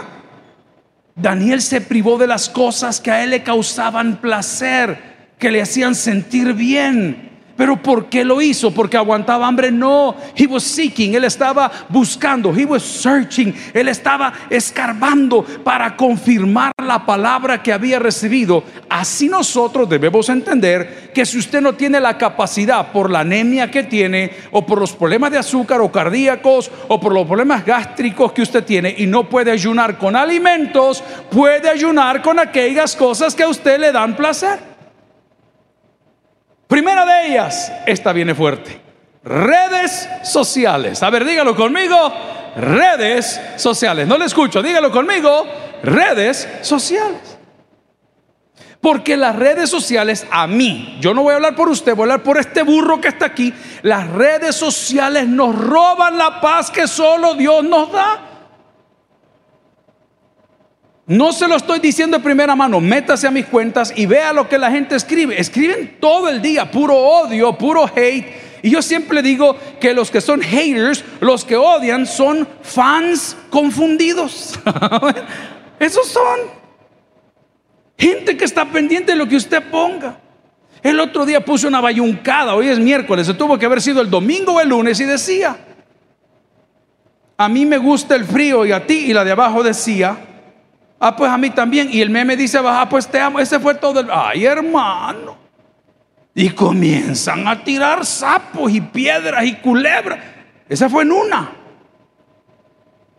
Daniel 1.15 1.61
se 1.61 1.81
privó 1.81 2.19
de 2.19 2.27
las 2.27 2.49
cosas 2.49 3.01
que 3.01 3.11
a 3.11 3.25
él 3.25 3.31
le 3.31 3.43
causaban 3.43 4.21
placer, 4.21 4.99
que 5.39 5.51
le 5.51 5.63
hacían 5.63 5.95
sentir 5.95 6.55
bien. 6.55 7.36
Pero 7.57 7.83
¿por 7.83 8.07
qué 8.07 8.25
lo 8.25 8.43
hizo? 8.43 8.71
Porque 8.71 8.97
aguantaba 8.97 9.47
hambre. 9.47 9.71
No, 9.71 10.15
he 10.35 10.47
was 10.47 10.63
seeking, 10.63 11.15
él 11.15 11.25
estaba 11.25 11.71
buscando, 11.89 12.55
he 12.55 12.65
was 12.65 12.83
searching, 12.83 13.55
él 13.73 13.89
estaba 13.89 14.33
escarbando 14.51 15.43
para 15.43 15.97
confirmar 15.97 16.73
la 16.85 17.05
palabra 17.05 17.63
que 17.63 17.73
había 17.73 17.99
recibido. 17.99 18.63
Así 18.91 19.29
nosotros 19.29 19.89
debemos 19.89 20.29
entender 20.29 21.11
que 21.15 21.25
si 21.25 21.39
usted 21.39 21.63
no 21.63 21.75
tiene 21.75 21.99
la 21.99 22.19
capacidad 22.19 22.93
por 22.93 23.11
la 23.11 23.21
anemia 23.21 23.71
que 23.71 23.85
tiene, 23.85 24.33
o 24.51 24.67
por 24.67 24.79
los 24.79 24.93
problemas 24.93 25.31
de 25.31 25.39
azúcar 25.39 25.81
o 25.81 25.91
cardíacos, 25.91 26.71
o 26.89 27.01
por 27.01 27.13
los 27.13 27.27
problemas 27.27 27.65
gástricos 27.65 28.33
que 28.33 28.43
usted 28.43 28.65
tiene 28.65 28.95
y 28.99 29.07
no 29.07 29.29
puede 29.29 29.51
ayunar 29.51 29.97
con 29.97 30.15
alimentos, 30.15 31.03
puede 31.31 31.71
ayunar 31.71 32.21
con 32.21 32.39
aquellas 32.39 32.95
cosas 32.95 33.35
que 33.35 33.45
a 33.45 33.49
usted 33.49 33.81
le 33.81 33.93
dan 33.93 34.15
placer. 34.15 34.76
Primera 36.67 37.05
de 37.07 37.29
ellas, 37.29 37.73
esta 37.87 38.13
viene 38.13 38.35
fuerte. 38.35 38.81
Redes 39.23 40.09
sociales. 40.25 41.03
A 41.03 41.11
ver, 41.11 41.25
dígalo 41.25 41.55
conmigo. 41.55 41.97
Redes 42.57 43.41
sociales. 43.57 44.07
No 44.07 44.19
le 44.19 44.25
escucho, 44.25 44.63
dígalo 44.63 44.91
conmigo. 44.91 45.47
Redes 45.83 46.49
sociales. 46.63 47.37
Porque 48.81 49.17
las 49.17 49.35
redes 49.35 49.69
sociales, 49.69 50.27
a 50.31 50.47
mí, 50.47 50.97
yo 51.01 51.13
no 51.13 51.23
voy 51.23 51.33
a 51.33 51.37
hablar 51.37 51.57
por 51.57 51.69
usted, 51.69 51.95
voy 51.95 52.03
a 52.03 52.13
hablar 52.13 52.23
por 52.23 52.39
este 52.39 52.63
burro 52.63 53.01
que 53.01 53.09
está 53.09 53.27
aquí. 53.27 53.53
Las 53.83 54.09
redes 54.11 54.55
sociales 54.55 55.27
nos 55.27 55.57
roban 55.57 56.17
la 56.19 56.41
paz 56.41 56.71
que 56.71 56.87
solo 56.87 57.35
Dios 57.35 57.65
nos 57.65 57.91
da. 57.91 58.36
No 61.07 61.33
se 61.33 61.47
lo 61.47 61.55
estoy 61.55 61.79
diciendo 61.79 62.19
de 62.19 62.25
primera 62.25 62.57
mano, 62.57 62.81
métase 62.81 63.29
a 63.29 63.31
mis 63.31 63.47
cuentas 63.47 63.93
y 63.95 64.07
vea 64.07 64.33
lo 64.33 64.49
que 64.49 64.59
la 64.59 64.73
gente 64.73 64.97
escribe. 64.97 65.41
Escriben 65.41 65.99
todo 66.01 66.29
el 66.29 66.43
día, 66.43 66.69
puro 66.69 66.97
odio, 66.97 67.57
puro 67.57 67.87
hate. 67.95 68.27
Y 68.63 68.71
yo 68.71 68.83
siempre 68.83 69.23
digo 69.23 69.57
que 69.79 69.95
los 69.95 70.11
que 70.11 70.21
son 70.21 70.41
haters, 70.41 71.05
los 71.21 71.45
que 71.45 71.57
odian, 71.57 72.07
son 72.07 72.49
fans 72.61 73.37
confundidos. 73.51 74.59
Esos 75.79 76.09
son 76.09 76.41
gente 77.97 78.37
que 78.37 78.45
está 78.45 78.65
pendiente 78.65 79.13
de 79.13 79.19
lo 79.19 79.29
que 79.29 79.37
usted 79.37 79.63
ponga. 79.71 80.19
El 80.83 80.99
otro 80.99 81.25
día 81.25 81.45
puse 81.45 81.69
una 81.69 81.81
bayuncada, 81.81 82.57
hoy 82.57 82.67
es 82.69 82.81
miércoles, 82.81 83.29
se 83.29 83.35
tuvo 83.35 83.59
que 83.59 83.67
haber 83.67 83.81
sido 83.81 84.01
el 84.01 84.11
domingo 84.11 84.55
o 84.55 84.61
el 84.61 84.69
lunes 84.69 84.99
y 84.99 85.05
decía, 85.05 85.57
a 87.37 87.49
mí 87.49 87.65
me 87.65 87.79
gusta 87.79 88.17
el 88.17 88.25
frío 88.25 88.67
y 88.67 88.73
a 88.73 88.87
ti, 88.87 89.07
y 89.07 89.13
la 89.13 89.25
de 89.25 89.33
abajo 89.33 89.63
decía, 89.63 90.19
Ah, 90.99 91.15
pues 91.15 91.31
a 91.31 91.37
mí 91.37 91.51
también. 91.51 91.89
Y 91.91 92.01
el 92.01 92.11
meme 92.11 92.37
dice, 92.37 92.59
pues 92.89 93.07
te 93.07 93.21
amo. 93.21 93.39
Ese 93.39 93.61
fue 93.61 93.75
todo 93.75 94.01
el... 94.01 94.09
Ay, 94.11 94.45
hermano. 94.45 95.37
Y 96.35 96.51
comienzan 96.51 97.47
a 97.49 97.63
tirar 97.63 98.05
sapos 98.05 98.73
y 98.73 98.81
piedras 98.81 99.45
y 99.45 99.55
culebras. 99.55 100.19
Esa 100.69 100.89
fue 100.89 101.03
en 101.03 101.13
una. 101.13 101.51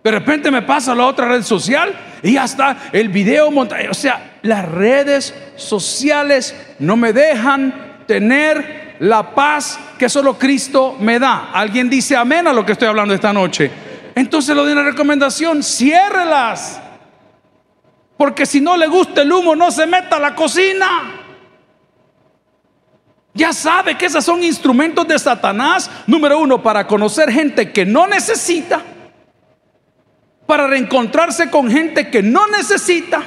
De 0.04 0.12
repente 0.12 0.52
me 0.52 0.62
pasa 0.62 0.92
a 0.92 0.96
la 0.96 1.06
otra 1.06 1.28
red 1.28 1.44
social 1.44 1.94
y 2.24 2.38
hasta 2.38 2.90
el 2.92 3.10
video 3.10 3.52
montado. 3.52 3.92
O 3.92 3.94
sea, 3.94 4.38
las 4.42 4.66
redes 4.70 5.34
sociales 5.56 6.56
no 6.80 6.96
me 6.96 7.12
dejan 7.12 8.06
tener 8.08 8.96
la 9.00 9.36
paz 9.36 9.80
que 9.98 10.08
solo 10.08 10.38
Cristo 10.38 10.96
me 11.00 11.20
da. 11.20 11.52
¿Alguien 11.52 11.90
dice 11.90 12.16
amén 12.16 12.48
a 12.48 12.54
lo 12.54 12.66
que 12.66 12.72
estoy 12.72 12.88
hablando 12.88 13.14
esta 13.14 13.34
noche? 13.34 13.70
Entonces 14.16 14.56
lo 14.56 14.66
de 14.66 14.74
una 14.74 14.84
recomendación, 14.84 15.62
ciérrelas. 15.62 16.82
Porque 18.18 18.46
si 18.46 18.60
no 18.60 18.76
le 18.76 18.88
gusta 18.88 19.22
el 19.22 19.32
humo, 19.32 19.56
no 19.56 19.70
se 19.72 19.86
meta 19.86 20.16
a 20.16 20.20
la 20.20 20.36
cocina. 20.36 20.88
Ya 23.34 23.54
sabe 23.54 23.96
que 23.96 24.08
esos 24.08 24.26
son 24.26 24.44
instrumentos 24.44 25.08
de 25.08 25.20
Satanás, 25.20 25.92
número 26.08 26.40
uno, 26.40 26.64
para 26.64 26.88
conocer 26.88 27.32
gente 27.32 27.72
que 27.72 27.86
no 27.86 28.08
necesita, 28.08 28.82
para 30.48 30.66
reencontrarse 30.66 31.52
con 31.52 31.70
gente 31.70 32.10
que 32.10 32.24
no 32.24 32.48
necesita 32.48 33.22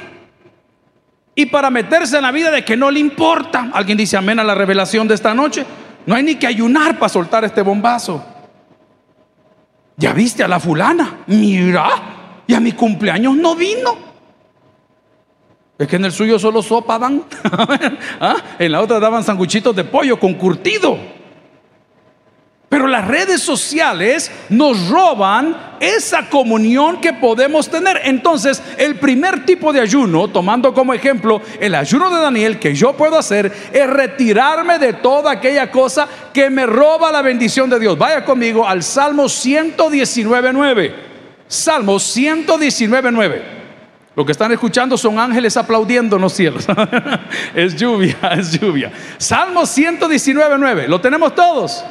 y 1.33 1.45
para 1.45 1.69
meterse 1.69 2.17
en 2.17 2.23
la 2.23 2.31
vida 2.31 2.51
de 2.51 2.65
que 2.65 2.75
no 2.75 2.91
le 2.91 2.99
importa. 2.99 3.69
Alguien 3.71 3.97
dice 3.97 4.17
amén 4.17 4.39
a 4.39 4.43
la 4.43 4.53
revelación 4.53 5.07
de 5.07 5.15
esta 5.15 5.33
noche. 5.33 5.65
No 6.05 6.15
hay 6.15 6.23
ni 6.23 6.35
que 6.35 6.47
ayunar 6.47 6.99
para 6.99 7.07
soltar 7.07 7.45
este 7.45 7.61
bombazo. 7.61 8.25
Ya 9.95 10.11
viste 10.11 10.43
a 10.43 10.49
la 10.49 10.59
fulana, 10.59 11.19
mira, 11.27 11.87
y 12.47 12.53
a 12.53 12.59
mi 12.59 12.73
cumpleaños 12.73 13.35
no 13.37 13.55
vino. 13.55 14.10
Es 15.81 15.87
que 15.87 15.95
en 15.95 16.05
el 16.05 16.11
suyo 16.11 16.37
solo 16.37 16.61
sopa 16.61 16.99
dan. 16.99 17.23
¿Ah? 18.19 18.35
En 18.59 18.71
la 18.71 18.81
otra 18.81 18.99
daban 18.99 19.23
sanguchitos 19.23 19.75
de 19.75 19.83
pollo 19.83 20.19
con 20.19 20.35
curtido. 20.35 20.95
Pero 22.69 22.85
las 22.85 23.07
redes 23.07 23.41
sociales 23.41 24.31
nos 24.49 24.89
roban 24.89 25.77
esa 25.79 26.29
comunión 26.29 27.01
que 27.01 27.13
podemos 27.13 27.67
tener. 27.67 27.99
Entonces, 28.03 28.61
el 28.77 28.99
primer 28.99 29.43
tipo 29.43 29.73
de 29.73 29.81
ayuno, 29.81 30.27
tomando 30.27 30.71
como 30.71 30.93
ejemplo 30.93 31.41
el 31.59 31.73
ayuno 31.73 32.11
de 32.11 32.21
Daniel 32.21 32.59
que 32.59 32.75
yo 32.75 32.93
puedo 32.93 33.17
hacer, 33.17 33.51
es 33.73 33.89
retirarme 33.89 34.77
de 34.77 34.93
toda 34.93 35.31
aquella 35.31 35.71
cosa 35.71 36.07
que 36.31 36.51
me 36.51 36.67
roba 36.67 37.11
la 37.11 37.23
bendición 37.23 37.71
de 37.71 37.79
Dios. 37.79 37.97
Vaya 37.97 38.23
conmigo 38.23 38.67
al 38.67 38.83
Salmo 38.83 39.23
119.9. 39.23 40.93
Salmo 41.47 41.95
119.9. 41.95 43.60
Lo 44.15 44.25
que 44.25 44.33
están 44.33 44.51
escuchando 44.51 44.97
son 44.97 45.17
ángeles 45.17 45.55
aplaudiendo 45.55 46.17
en 46.17 46.21
los 46.21 46.33
cielos. 46.33 46.67
es 47.55 47.75
lluvia, 47.75 48.17
es 48.37 48.59
lluvia. 48.59 48.91
Salmo 49.17 49.65
119, 49.65 50.55
9. 50.57 50.87
¿Lo 50.87 50.99
tenemos 50.99 51.33
todos? 51.33 51.83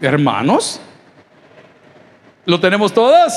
Hermanos. 0.00 0.80
¿Lo 2.44 2.60
tenemos 2.60 2.92
todos? 2.92 3.32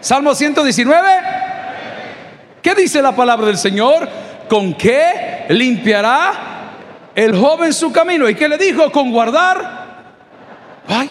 Salmo 0.00 0.34
119. 0.34 1.08
¿Qué 2.62 2.74
dice 2.74 3.02
la 3.02 3.14
palabra 3.14 3.46
del 3.46 3.58
Señor? 3.58 4.08
¿Con 4.48 4.74
qué 4.74 5.46
limpiará 5.50 6.32
el 7.14 7.36
joven 7.36 7.72
su 7.72 7.92
camino? 7.92 8.28
¿Y 8.28 8.34
qué 8.34 8.48
le 8.48 8.56
dijo? 8.56 8.90
Con 8.90 9.10
guardar. 9.10 9.80
Ay, 10.88 11.10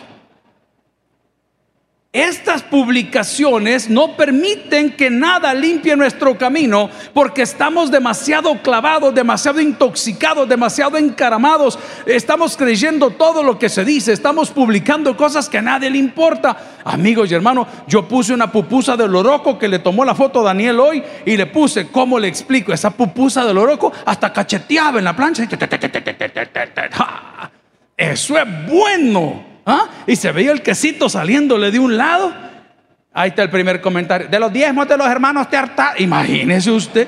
estas 2.20 2.64
publicaciones 2.64 3.90
no 3.90 4.16
permiten 4.16 4.92
que 4.92 5.10
nada 5.10 5.54
limpie 5.54 5.96
nuestro 5.96 6.38
camino 6.38 6.90
porque 7.14 7.44
estamos 7.44 7.92
demasiado 7.92 8.62
clavados, 8.62 9.14
demasiado 9.14 9.62
intoxicados, 9.62 10.48
demasiado 10.48 10.98
encaramados. 10.98 11.80
Estamos 12.06 12.58
creyendo 12.58 13.12
todo 13.12 13.42
lo 13.44 13.58
que 13.58 13.70
se 13.70 13.86
dice, 13.86 14.14
estamos 14.14 14.52
publicando 14.52 15.16
cosas 15.16 15.50
que 15.50 15.60
a 15.60 15.62
nadie 15.62 15.90
le 15.90 15.98
importa. 15.98 16.58
Amigos 16.84 17.32
y 17.32 17.36
hermanos, 17.36 17.68
yo 17.88 18.08
puse 18.08 18.34
una 18.34 18.52
pupusa 18.52 18.98
del 18.98 19.16
oroco 19.16 19.58
que 19.58 19.68
le 19.68 19.80
tomó 19.80 20.06
la 20.06 20.16
foto 20.16 20.42
a 20.42 20.44
Daniel 20.44 20.80
hoy 20.80 21.04
y 21.26 21.38
le 21.38 21.46
puse, 21.46 21.88
¿cómo 21.88 22.20
le 22.20 22.28
explico? 22.28 22.74
Esa 22.74 22.92
pupusa 22.92 23.46
del 23.46 23.58
oroco 23.58 23.92
hasta 24.06 24.32
cacheteaba 24.34 25.00
en 25.00 25.06
la 25.06 25.16
plancha. 25.16 25.44
Eso 27.98 28.38
es 28.38 28.46
bueno. 28.68 29.49
¿Ah? 29.70 29.88
Y 30.08 30.16
se 30.16 30.32
veía 30.32 30.52
el 30.52 30.64
quesito 30.64 31.08
saliéndole 31.08 31.70
de 31.70 31.78
un 31.78 31.96
lado. 31.96 32.34
Ahí 33.14 33.30
está 33.30 33.44
el 33.44 33.52
primer 33.52 33.80
comentario. 33.82 34.28
De 34.28 34.40
los 34.40 34.52
diezmos 34.52 34.88
de 34.88 34.98
los 34.98 35.06
hermanos 35.08 35.48
te 35.48 35.58
harta. 35.58 35.94
Imagínese 36.00 36.72
usted. 36.72 37.08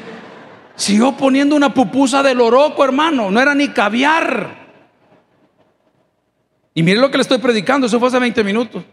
Siguió 0.76 1.14
poniendo 1.14 1.56
una 1.56 1.74
pupusa 1.74 2.22
de 2.22 2.36
loroco, 2.36 2.84
hermano. 2.84 3.32
No 3.32 3.42
era 3.42 3.56
ni 3.56 3.70
caviar. 3.70 4.62
Y 6.76 6.84
mire 6.84 7.00
lo 7.00 7.10
que 7.10 7.18
le 7.18 7.24
estoy 7.24 7.40
predicando. 7.40 7.88
Eso 7.88 7.98
fue 7.98 8.10
hace 8.10 8.20
20 8.20 8.44
minutos. 8.44 8.84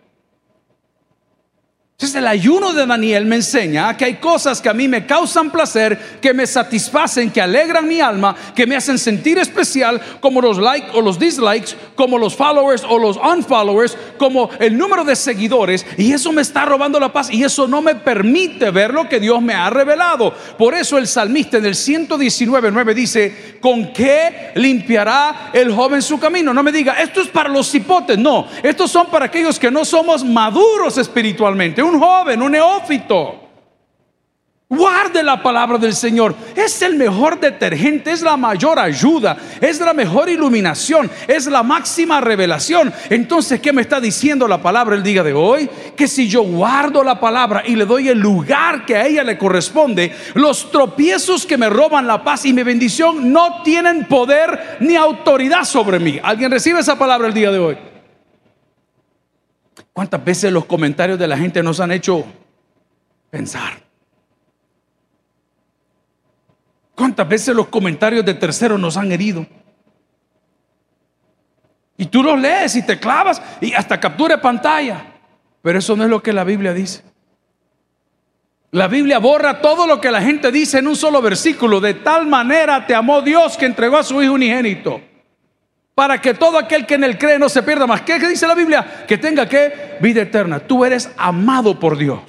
Entonces 2.00 2.20
el 2.20 2.28
ayuno 2.28 2.72
de 2.74 2.86
Daniel 2.86 3.26
me 3.26 3.34
enseña 3.34 3.96
que 3.96 4.04
hay 4.04 4.14
cosas 4.18 4.62
que 4.62 4.68
a 4.68 4.72
mí 4.72 4.86
me 4.86 5.04
causan 5.04 5.50
placer, 5.50 5.98
que 6.22 6.32
me 6.32 6.46
satisfacen, 6.46 7.28
que 7.28 7.40
alegran 7.40 7.88
mi 7.88 8.00
alma, 8.00 8.36
que 8.54 8.68
me 8.68 8.76
hacen 8.76 8.98
sentir 8.98 9.36
especial, 9.36 10.00
como 10.20 10.40
los 10.40 10.58
likes 10.58 10.90
o 10.94 11.00
los 11.00 11.18
dislikes, 11.18 11.74
como 11.96 12.16
los 12.16 12.36
followers 12.36 12.84
o 12.88 13.00
los 13.00 13.16
unfollowers, 13.16 13.98
como 14.16 14.48
el 14.60 14.78
número 14.78 15.02
de 15.02 15.16
seguidores. 15.16 15.84
Y 15.96 16.12
eso 16.12 16.30
me 16.30 16.42
está 16.42 16.64
robando 16.64 17.00
la 17.00 17.12
paz 17.12 17.30
y 17.32 17.42
eso 17.42 17.66
no 17.66 17.82
me 17.82 17.96
permite 17.96 18.70
ver 18.70 18.94
lo 18.94 19.08
que 19.08 19.18
Dios 19.18 19.42
me 19.42 19.54
ha 19.54 19.68
revelado. 19.68 20.32
Por 20.56 20.74
eso 20.74 20.98
el 20.98 21.08
salmista 21.08 21.56
en 21.56 21.66
el 21.66 21.74
119.9 21.74 22.94
dice, 22.94 23.58
¿con 23.60 23.92
qué 23.92 24.52
limpiará 24.54 25.50
el 25.52 25.74
joven 25.74 26.00
su 26.00 26.20
camino? 26.20 26.54
No 26.54 26.62
me 26.62 26.70
diga, 26.70 26.92
esto 27.02 27.22
es 27.22 27.26
para 27.26 27.48
los 27.48 27.68
cipotes. 27.68 28.16
No, 28.16 28.46
estos 28.62 28.88
son 28.88 29.08
para 29.08 29.24
aquellos 29.24 29.58
que 29.58 29.68
no 29.68 29.84
somos 29.84 30.24
maduros 30.24 30.96
espiritualmente 30.96 31.87
un 31.88 31.98
joven, 31.98 32.42
un 32.42 32.52
neófito. 32.52 33.48
Guarde 34.70 35.22
la 35.22 35.42
palabra 35.42 35.78
del 35.78 35.94
Señor. 35.94 36.34
Es 36.54 36.82
el 36.82 36.94
mejor 36.94 37.40
detergente, 37.40 38.10
es 38.12 38.20
la 38.20 38.36
mayor 38.36 38.78
ayuda, 38.78 39.34
es 39.62 39.80
la 39.80 39.94
mejor 39.94 40.28
iluminación, 40.28 41.10
es 41.26 41.46
la 41.46 41.62
máxima 41.62 42.20
revelación. 42.20 42.92
Entonces, 43.08 43.60
¿qué 43.60 43.72
me 43.72 43.80
está 43.80 43.98
diciendo 43.98 44.46
la 44.46 44.60
palabra 44.60 44.94
el 44.94 45.02
día 45.02 45.22
de 45.22 45.32
hoy? 45.32 45.70
Que 45.96 46.06
si 46.06 46.28
yo 46.28 46.42
guardo 46.42 47.02
la 47.02 47.18
palabra 47.18 47.62
y 47.66 47.76
le 47.76 47.86
doy 47.86 48.08
el 48.08 48.18
lugar 48.18 48.84
que 48.84 48.94
a 48.94 49.06
ella 49.06 49.24
le 49.24 49.38
corresponde, 49.38 50.14
los 50.34 50.70
tropiezos 50.70 51.46
que 51.46 51.56
me 51.56 51.70
roban 51.70 52.06
la 52.06 52.22
paz 52.22 52.44
y 52.44 52.52
mi 52.52 52.62
bendición 52.62 53.32
no 53.32 53.62
tienen 53.62 54.04
poder 54.04 54.76
ni 54.80 54.96
autoridad 54.96 55.64
sobre 55.64 55.98
mí. 55.98 56.20
¿Alguien 56.22 56.50
recibe 56.50 56.80
esa 56.80 56.98
palabra 56.98 57.28
el 57.28 57.32
día 57.32 57.50
de 57.50 57.58
hoy? 57.58 57.87
¿Cuántas 59.98 60.24
veces 60.24 60.52
los 60.52 60.66
comentarios 60.66 61.18
de 61.18 61.26
la 61.26 61.36
gente 61.36 61.60
nos 61.60 61.80
han 61.80 61.90
hecho 61.90 62.24
pensar? 63.30 63.82
¿Cuántas 66.94 67.28
veces 67.28 67.52
los 67.52 67.66
comentarios 67.66 68.24
de 68.24 68.34
terceros 68.34 68.78
nos 68.78 68.96
han 68.96 69.10
herido? 69.10 69.44
Y 71.96 72.06
tú 72.06 72.22
los 72.22 72.38
lees 72.38 72.76
y 72.76 72.86
te 72.86 73.00
clavas 73.00 73.42
y 73.60 73.74
hasta 73.74 73.98
captura 73.98 74.40
pantalla. 74.40 75.04
Pero 75.62 75.80
eso 75.80 75.96
no 75.96 76.04
es 76.04 76.10
lo 76.10 76.22
que 76.22 76.32
la 76.32 76.44
Biblia 76.44 76.72
dice. 76.72 77.02
La 78.70 78.86
Biblia 78.86 79.18
borra 79.18 79.60
todo 79.60 79.84
lo 79.84 80.00
que 80.00 80.12
la 80.12 80.22
gente 80.22 80.52
dice 80.52 80.78
en 80.78 80.86
un 80.86 80.94
solo 80.94 81.20
versículo. 81.20 81.80
De 81.80 81.94
tal 81.94 82.28
manera 82.28 82.86
te 82.86 82.94
amó 82.94 83.20
Dios 83.20 83.56
que 83.56 83.66
entregó 83.66 83.96
a 83.96 84.04
su 84.04 84.22
Hijo 84.22 84.34
unigénito 84.34 85.07
para 85.98 86.20
que 86.20 86.32
todo 86.32 86.58
aquel 86.58 86.86
que 86.86 86.94
en 86.94 87.02
él 87.02 87.18
cree 87.18 87.40
no 87.40 87.48
se 87.48 87.60
pierda 87.60 87.84
más. 87.84 88.02
¿Qué 88.02 88.20
dice 88.20 88.46
la 88.46 88.54
Biblia? 88.54 89.04
Que 89.04 89.18
tenga 89.18 89.48
que 89.48 89.96
vida 89.98 90.22
eterna. 90.22 90.60
Tú 90.60 90.84
eres 90.84 91.10
amado 91.16 91.80
por 91.80 91.98
Dios. 91.98 92.20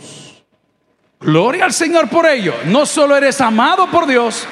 Gloria 1.20 1.66
al 1.66 1.74
Señor 1.74 2.10
por 2.10 2.26
ello. 2.26 2.56
No 2.66 2.88
solo 2.88 3.16
eres 3.16 3.40
amado 3.42 3.86
por 3.92 4.08
Dios, 4.08 4.48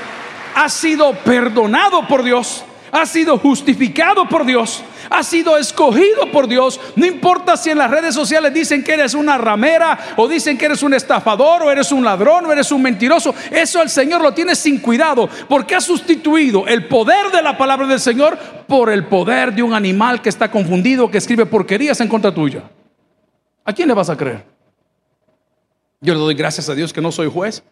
has 0.54 0.72
sido 0.72 1.14
perdonado 1.14 2.08
por 2.08 2.22
Dios, 2.22 2.64
has 2.92 3.10
sido 3.10 3.38
justificado 3.38 4.28
por 4.28 4.46
Dios, 4.46 4.84
has 5.10 5.28
sido 5.28 5.58
escogido 5.58 6.32
por 6.32 6.48
Dios. 6.48 6.80
No 6.96 7.06
importa 7.06 7.58
si 7.58 7.70
en 7.70 7.78
las 7.78 7.92
redes 7.92 8.14
sociales 8.16 8.54
dicen 8.54 8.84
que 8.84 8.94
eres 8.94 9.14
una 9.14 9.38
ramera 9.38 9.98
o 10.18 10.28
dicen 10.28 10.58
que 10.58 10.66
eres 10.66 10.84
un 10.84 10.94
estafador 10.94 11.64
o 11.64 11.72
eres 11.72 11.92
un 11.92 12.04
ladrón 12.04 12.46
o 12.46 12.52
eres 12.52 12.72
un 12.72 12.82
mentiroso. 12.82 13.34
Eso 13.52 13.82
el 13.82 13.90
Señor 13.90 14.22
lo 14.22 14.34
tiene 14.34 14.56
sin 14.56 14.80
cuidado 14.80 15.30
porque 15.48 15.76
ha 15.76 15.82
sustituido 15.82 16.68
el 16.68 16.88
poder 16.88 17.32
de 17.32 17.42
la 17.42 17.58
palabra 17.58 17.88
del 17.88 18.00
Señor 18.00 18.38
por 18.68 18.90
el 18.90 19.06
poder 19.06 19.54
de 19.54 19.64
un 19.64 19.74
animal 19.74 20.22
que 20.22 20.30
está 20.30 20.52
confundido, 20.52 21.10
que 21.10 21.18
escribe 21.18 21.46
porquerías 21.46 22.00
en 22.02 22.08
contra 22.08 22.34
tuya. 22.34 22.64
¿A 23.64 23.74
quién 23.74 23.88
le 23.88 23.94
vas 23.94 24.10
a 24.10 24.18
creer? 24.18 24.46
Yo 26.00 26.14
le 26.14 26.20
doy 26.20 26.36
gracias 26.36 26.70
a 26.70 26.76
Dios 26.76 26.94
que 26.94 27.02
no 27.02 27.12
soy 27.12 27.30
juez. 27.30 27.64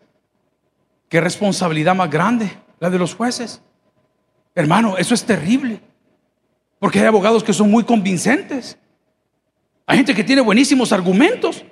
Qué 1.09 1.21
responsabilidad 1.21 1.95
más 1.95 2.09
grande 2.09 2.57
la 2.79 2.89
de 2.89 2.97
los 2.97 3.13
jueces. 3.13 3.61
Hermano, 4.55 4.97
eso 4.97 5.13
es 5.13 5.23
terrible. 5.23 5.81
Porque 6.79 6.99
hay 6.99 7.05
abogados 7.05 7.43
que 7.43 7.53
son 7.53 7.69
muy 7.69 7.83
convincentes. 7.83 8.77
Hay 9.85 9.97
gente 9.97 10.15
que 10.15 10.23
tiene 10.23 10.41
buenísimos 10.41 10.91
argumentos. 10.91 11.63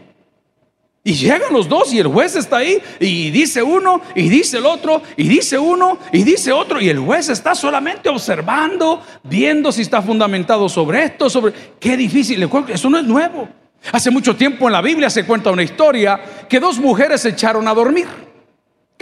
Y 1.06 1.14
llegan 1.14 1.52
los 1.52 1.68
dos 1.68 1.94
y 1.94 2.00
el 2.00 2.08
juez 2.08 2.36
está 2.38 2.58
ahí 2.58 2.82
y 2.98 3.30
dice 3.30 3.62
uno 3.62 4.00
y 4.16 4.30
dice 4.30 4.60
el 4.60 4.66
otro 4.66 5.02
y 5.18 5.28
dice 5.28 5.60
uno 5.60 5.98
y 6.14 6.24
dice 6.24 6.54
otro 6.54 6.80
y 6.80 6.88
el 6.88 7.00
juez 7.00 7.28
está 7.28 7.54
solamente 7.54 8.08
observando, 8.08 9.02
viendo 9.22 9.74
si 9.74 9.82
está 9.82 10.02
fundamentado 10.02 10.70
sobre 10.70 11.04
esto, 11.04 11.30
sobre 11.30 11.54
qué 11.78 11.98
difícil. 11.98 12.50
Eso 12.70 12.90
no 12.90 12.98
es 12.98 13.04
nuevo. 13.04 13.50
Hace 13.92 14.12
mucho 14.12 14.34
tiempo 14.38 14.68
en 14.68 14.74
la 14.74 14.82
Biblia 14.82 15.10
se 15.10 15.26
cuenta 15.26 15.52
una 15.52 15.64
historia 15.64 16.22
que 16.48 16.62
dos 16.62 16.80
mujeres 16.80 17.20
se 17.20 17.30
echaron 17.30 17.68
a 17.68 17.74
dormir. 17.74 18.08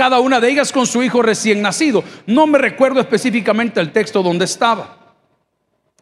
Cada 0.01 0.19
una 0.19 0.39
de 0.39 0.49
ellas 0.49 0.71
con 0.71 0.87
su 0.87 1.03
hijo 1.03 1.21
recién 1.21 1.61
nacido. 1.61 2.03
No 2.25 2.47
me 2.47 2.57
recuerdo 2.57 2.99
específicamente 2.99 3.79
el 3.79 3.91
texto 3.91 4.23
donde 4.23 4.45
estaba. 4.45 4.97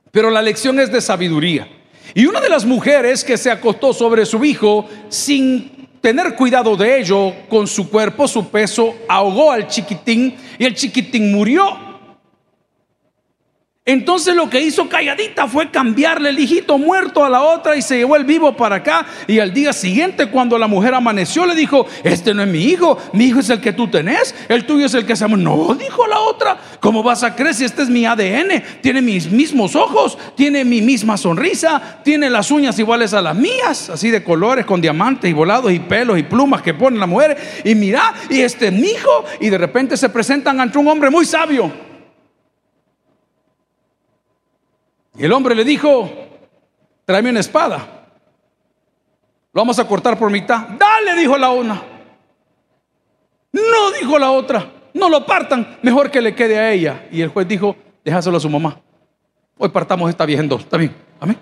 Pero 0.10 0.30
la 0.30 0.42
lección 0.42 0.80
es 0.80 0.90
de 0.90 1.02
sabiduría. 1.02 1.68
Y 2.14 2.26
una 2.26 2.40
de 2.40 2.48
las 2.48 2.64
mujeres 2.64 3.26
que 3.26 3.38
se 3.38 3.52
acostó 3.52 3.92
sobre 3.92 4.26
su 4.26 4.46
hijo 4.46 4.88
sin 5.10 5.90
tener 6.00 6.36
cuidado 6.36 6.78
de 6.78 6.98
ello, 6.98 7.34
con 7.50 7.68
su 7.68 7.90
cuerpo, 7.90 8.26
su 8.26 8.50
peso, 8.50 8.96
ahogó 9.10 9.52
al 9.52 9.68
chiquitín 9.68 10.34
y 10.58 10.64
el 10.64 10.76
chiquitín 10.76 11.34
murió. 11.34 11.89
Entonces 13.90 14.36
lo 14.36 14.48
que 14.48 14.62
hizo 14.62 14.88
calladita 14.88 15.48
fue 15.48 15.72
cambiarle 15.72 16.30
el 16.30 16.38
hijito 16.38 16.78
muerto 16.78 17.26
a 17.26 17.30
la 17.30 17.42
otra 17.42 17.76
y 17.76 17.82
se 17.82 17.98
llevó 17.98 18.18
el 18.18 18.24
vivo 18.24 18.56
para 18.56 18.76
acá. 18.76 19.04
Y 19.26 19.40
al 19.40 19.52
día 19.52 19.74
siguiente, 19.74 20.28
cuando 20.28 20.60
la 20.60 20.68
mujer 20.68 20.94
amaneció, 20.94 21.48
le 21.48 21.56
dijo, 21.56 21.88
este 22.04 22.36
no 22.36 22.44
es 22.44 22.48
mi 22.48 22.66
hijo, 22.66 23.00
mi 23.14 23.26
hijo 23.26 23.40
es 23.40 23.50
el 23.50 23.60
que 23.60 23.74
tú 23.74 23.88
tenés, 23.88 24.36
el 24.48 24.68
tuyo 24.68 24.86
es 24.86 24.94
el 24.94 25.08
que 25.08 25.14
hacemos. 25.14 25.40
No, 25.40 25.74
dijo 25.74 26.06
la 26.06 26.20
otra, 26.20 26.56
¿cómo 26.80 27.02
vas 27.02 27.24
a 27.24 27.36
creer 27.36 27.56
si 27.56 27.66
este 27.66 27.82
es 27.82 27.90
mi 27.90 28.06
ADN? 28.06 28.62
Tiene 28.80 29.02
mis 29.02 29.32
mismos 29.32 29.76
ojos, 29.76 30.20
tiene 30.36 30.64
mi 30.64 30.84
misma 30.84 31.18
sonrisa, 31.18 32.00
tiene 32.04 32.30
las 32.30 32.52
uñas 32.52 32.78
iguales 32.78 33.16
a 33.16 33.24
las 33.24 33.36
mías, 33.36 33.90
así 33.90 34.12
de 34.12 34.24
colores, 34.24 34.68
con 34.68 34.82
diamantes 34.82 35.32
y 35.32 35.34
volados 35.34 35.72
y 35.72 35.80
pelos 35.80 36.20
y 36.20 36.22
plumas 36.22 36.62
que 36.62 36.76
ponen 36.76 37.00
la 37.00 37.08
mujer. 37.08 37.36
Y 37.64 37.74
mira, 37.74 38.14
y 38.30 38.42
este 38.42 38.68
es 38.68 38.72
mi 38.72 38.90
hijo. 38.90 39.26
Y 39.40 39.50
de 39.50 39.58
repente 39.58 39.98
se 39.98 40.10
presentan 40.10 40.60
ante 40.60 40.78
un 40.78 40.88
hombre 40.88 41.10
muy 41.10 41.26
sabio. 41.26 41.89
Y 45.20 45.26
el 45.26 45.34
hombre 45.34 45.54
le 45.54 45.66
dijo, 45.66 46.10
tráeme 47.04 47.30
una 47.30 47.42
espada. 47.42 48.08
Lo 49.52 49.62
vamos 49.62 49.78
a 49.78 49.86
cortar 49.86 50.18
por 50.18 50.32
mitad. 50.32 50.70
Dale, 50.80 51.14
dijo 51.20 51.38
la 51.38 51.50
una. 51.50 51.84
No, 53.52 53.92
dijo 54.00 54.18
la 54.18 54.32
otra. 54.32 54.72
No 54.94 55.10
lo 55.10 55.26
partan, 55.26 55.78
mejor 55.82 56.10
que 56.10 56.22
le 56.22 56.34
quede 56.34 56.58
a 56.58 56.72
ella. 56.72 57.06
Y 57.12 57.22
el 57.22 57.28
juez 57.28 57.46
dijo, 57.50 57.76
déjaselo 58.06 58.38
a 58.38 58.40
su 58.40 58.50
mamá. 58.50 58.80
Hoy 59.58 59.68
partamos 59.68 60.10
esta 60.10 60.26
vieja 60.26 60.42
en 60.42 60.48
dos. 60.48 60.62
¿Está 60.62 60.78
bien? 60.78 60.96
Amén. 61.20 61.38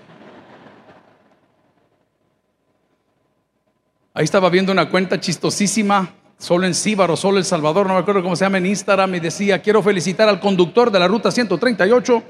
Ahí 4.16 4.24
estaba 4.24 4.50
viendo 4.50 4.72
una 4.72 4.90
cuenta 4.90 5.20
chistosísima, 5.20 6.16
solo 6.40 6.66
en 6.66 6.74
Cíbaro, 6.74 7.16
solo 7.16 7.38
en 7.38 7.44
Salvador, 7.44 7.86
no 7.86 7.94
me 7.94 8.00
acuerdo 8.00 8.24
cómo 8.24 8.36
se 8.36 8.46
llama 8.46 8.58
en 8.58 8.66
Instagram, 8.66 9.13
y 9.13 9.20
decía, 9.20 9.62
quiero 9.62 9.84
felicitar 9.84 10.28
al 10.28 10.40
conductor 10.40 10.90
de 10.90 10.98
la 10.98 11.08
ruta 11.08 11.30
138 11.30 12.24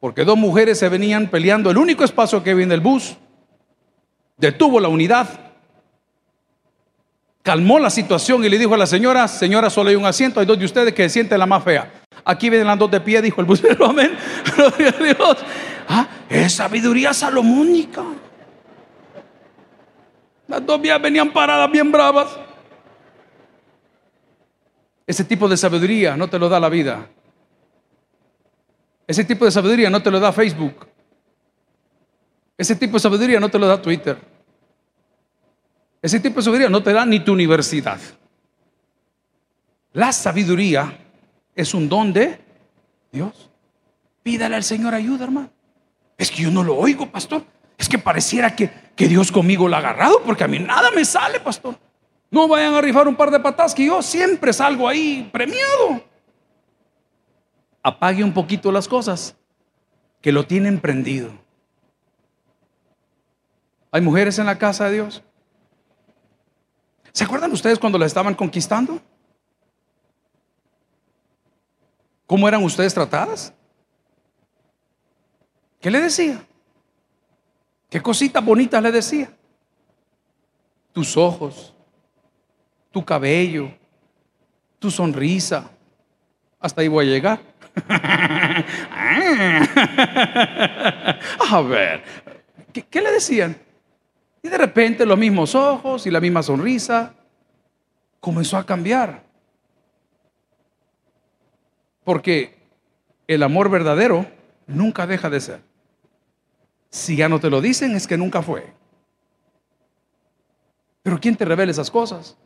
porque 0.00 0.24
dos 0.24 0.36
mujeres 0.38 0.78
se 0.78 0.88
venían 0.88 1.28
peleando 1.28 1.70
el 1.70 1.78
único 1.78 2.04
espacio 2.04 2.42
que 2.42 2.50
había 2.50 2.64
en 2.64 2.72
el 2.72 2.80
bus, 2.80 3.16
detuvo 4.36 4.78
la 4.80 4.88
unidad, 4.88 5.28
calmó 7.42 7.78
la 7.78 7.90
situación 7.90 8.44
y 8.44 8.48
le 8.48 8.58
dijo 8.58 8.74
a 8.74 8.78
la 8.78 8.86
señora, 8.86 9.26
señora, 9.26 9.70
solo 9.70 9.90
hay 9.90 9.96
un 9.96 10.06
asiento, 10.06 10.40
hay 10.40 10.46
dos 10.46 10.58
de 10.58 10.64
ustedes 10.64 10.94
que 10.94 11.08
sienten 11.08 11.38
la 11.38 11.46
más 11.46 11.64
fea. 11.64 11.90
Aquí 12.24 12.50
vienen 12.50 12.66
las 12.66 12.78
dos 12.78 12.90
de 12.90 13.00
pie, 13.00 13.22
dijo 13.22 13.40
el 13.40 13.46
busero, 13.46 13.86
amén. 13.86 14.16
Gloria 14.56 14.94
a 14.98 15.02
Dios. 15.02 15.36
Ah, 15.88 16.08
es 16.28 16.52
sabiduría 16.52 17.14
salomónica. 17.14 18.04
Las 20.46 20.64
dos 20.64 20.80
vías 20.80 21.00
venían 21.00 21.32
paradas 21.32 21.70
bien 21.70 21.90
bravas. 21.90 22.28
Ese 25.06 25.24
tipo 25.24 25.48
de 25.48 25.56
sabiduría 25.56 26.16
no 26.16 26.28
te 26.28 26.38
lo 26.38 26.48
da 26.48 26.60
la 26.60 26.68
vida. 26.68 27.08
Ese 29.08 29.24
tipo 29.24 29.46
de 29.46 29.50
sabiduría 29.50 29.88
no 29.88 30.02
te 30.02 30.10
lo 30.10 30.20
da 30.20 30.30
Facebook. 30.30 30.86
Ese 32.58 32.76
tipo 32.76 32.92
de 32.92 33.00
sabiduría 33.00 33.40
no 33.40 33.48
te 33.48 33.58
lo 33.58 33.66
da 33.66 33.80
Twitter. 33.80 34.18
Ese 36.02 36.20
tipo 36.20 36.36
de 36.36 36.42
sabiduría 36.42 36.68
no 36.68 36.82
te 36.82 36.92
da 36.92 37.06
ni 37.06 37.18
tu 37.20 37.32
universidad. 37.32 37.98
La 39.94 40.12
sabiduría 40.12 40.94
es 41.54 41.72
un 41.72 41.88
don 41.88 42.12
de 42.12 42.38
Dios. 43.10 43.48
Pídale 44.22 44.56
al 44.56 44.64
Señor 44.64 44.94
ayuda, 44.94 45.24
hermano. 45.24 45.50
Es 46.18 46.30
que 46.30 46.42
yo 46.42 46.50
no 46.50 46.62
lo 46.62 46.76
oigo, 46.76 47.10
pastor. 47.10 47.42
Es 47.78 47.88
que 47.88 47.98
pareciera 47.98 48.54
que, 48.54 48.70
que 48.94 49.08
Dios 49.08 49.32
conmigo 49.32 49.68
lo 49.68 49.76
ha 49.76 49.78
agarrado 49.78 50.22
porque 50.22 50.44
a 50.44 50.48
mí 50.48 50.58
nada 50.58 50.90
me 50.90 51.06
sale, 51.06 51.40
pastor. 51.40 51.78
No 52.30 52.46
vayan 52.46 52.74
a 52.74 52.82
rifar 52.82 53.08
un 53.08 53.16
par 53.16 53.30
de 53.30 53.40
patas 53.40 53.74
que 53.74 53.86
yo 53.86 54.02
siempre 54.02 54.52
salgo 54.52 54.86
ahí 54.86 55.30
premiado. 55.32 56.07
Apague 57.88 58.22
un 58.22 58.34
poquito 58.34 58.70
las 58.70 58.86
cosas 58.86 59.34
que 60.20 60.30
lo 60.30 60.46
tienen 60.46 60.78
prendido. 60.78 61.30
¿Hay 63.90 64.02
mujeres 64.02 64.38
en 64.38 64.44
la 64.44 64.58
casa 64.58 64.84
de 64.84 64.92
Dios? 64.92 65.22
¿Se 67.12 67.24
acuerdan 67.24 67.50
ustedes 67.50 67.78
cuando 67.78 67.96
la 67.96 68.04
estaban 68.04 68.34
conquistando? 68.34 69.00
¿Cómo 72.26 72.46
eran 72.46 72.62
ustedes 72.62 72.92
tratadas? 72.92 73.54
¿Qué 75.80 75.90
le 75.90 76.02
decía? 76.02 76.46
¿Qué 77.88 78.02
cositas 78.02 78.44
bonitas 78.44 78.82
le 78.82 78.92
decía? 78.92 79.34
Tus 80.92 81.16
ojos, 81.16 81.74
tu 82.90 83.02
cabello, 83.02 83.70
tu 84.78 84.90
sonrisa. 84.90 85.70
Hasta 86.60 86.82
ahí 86.82 86.88
voy 86.88 87.06
a 87.06 87.10
llegar. 87.10 87.57
a 91.50 91.60
ver, 91.62 92.02
¿qué, 92.72 92.82
¿qué, 92.82 93.00
le 93.00 93.12
decían? 93.12 93.56
Y 94.42 94.48
de 94.48 94.58
repente 94.58 95.06
los 95.06 95.18
mismos 95.18 95.54
ojos 95.54 96.06
y 96.06 96.10
la 96.10 96.20
misma 96.20 96.42
sonrisa 96.42 97.14
comenzó 98.20 98.56
a 98.56 98.66
cambiar. 98.66 99.22
Porque 102.04 102.56
el 103.26 103.42
amor 103.42 103.70
verdadero 103.70 104.26
nunca 104.66 105.06
deja 105.06 105.28
de 105.28 105.40
ser. 105.40 105.60
Si 106.90 107.16
ya 107.16 107.28
no 107.28 107.38
te 107.38 107.50
lo 107.50 107.60
dicen 107.60 107.94
es 107.94 108.06
que 108.06 108.16
nunca 108.16 108.42
fue. 108.42 108.72
Pero 111.02 111.20
¿quién 111.20 111.36
te 111.36 111.44
revela 111.44 111.70
esas 111.70 111.90
cosas? 111.90 112.36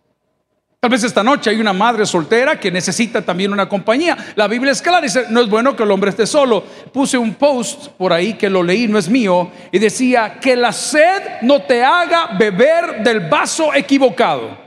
Tal 0.83 0.91
vez 0.91 1.05
esta 1.05 1.23
noche 1.23 1.49
hay 1.49 1.61
una 1.61 1.73
madre 1.73 2.05
soltera 2.05 2.59
que 2.59 2.69
necesita 2.69 3.23
también 3.23 3.53
una 3.53 3.69
compañía. 3.69 4.19
La 4.35 4.49
Biblia 4.49 4.73
es 4.73 4.83
clara, 4.83 5.01
dice, 5.01 5.27
no 5.31 5.41
es 5.41 5.49
bueno 5.49 5.77
que 5.77 5.85
el 5.85 5.91
hombre 5.93 6.11
esté 6.11 6.27
solo. 6.27 6.65
Puse 6.93 7.17
un 7.17 7.35
post 7.35 7.91
por 7.91 8.13
ahí 8.13 8.35
que 8.35 8.51
lo 8.51 8.65
leí, 8.65 8.89
no 8.89 8.99
es 8.99 9.09
mío, 9.09 9.49
y 9.71 9.79
decía, 9.79 10.41
que 10.41 10.57
la 10.57 10.73
sed 10.73 11.23
no 11.43 11.63
te 11.63 11.85
haga 11.85 12.37
beber 12.37 13.05
del 13.05 13.21
vaso 13.29 13.73
equivocado. 13.73 14.59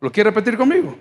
¿Lo 0.00 0.10
quiere 0.10 0.30
repetir 0.30 0.56
conmigo? 0.56 0.96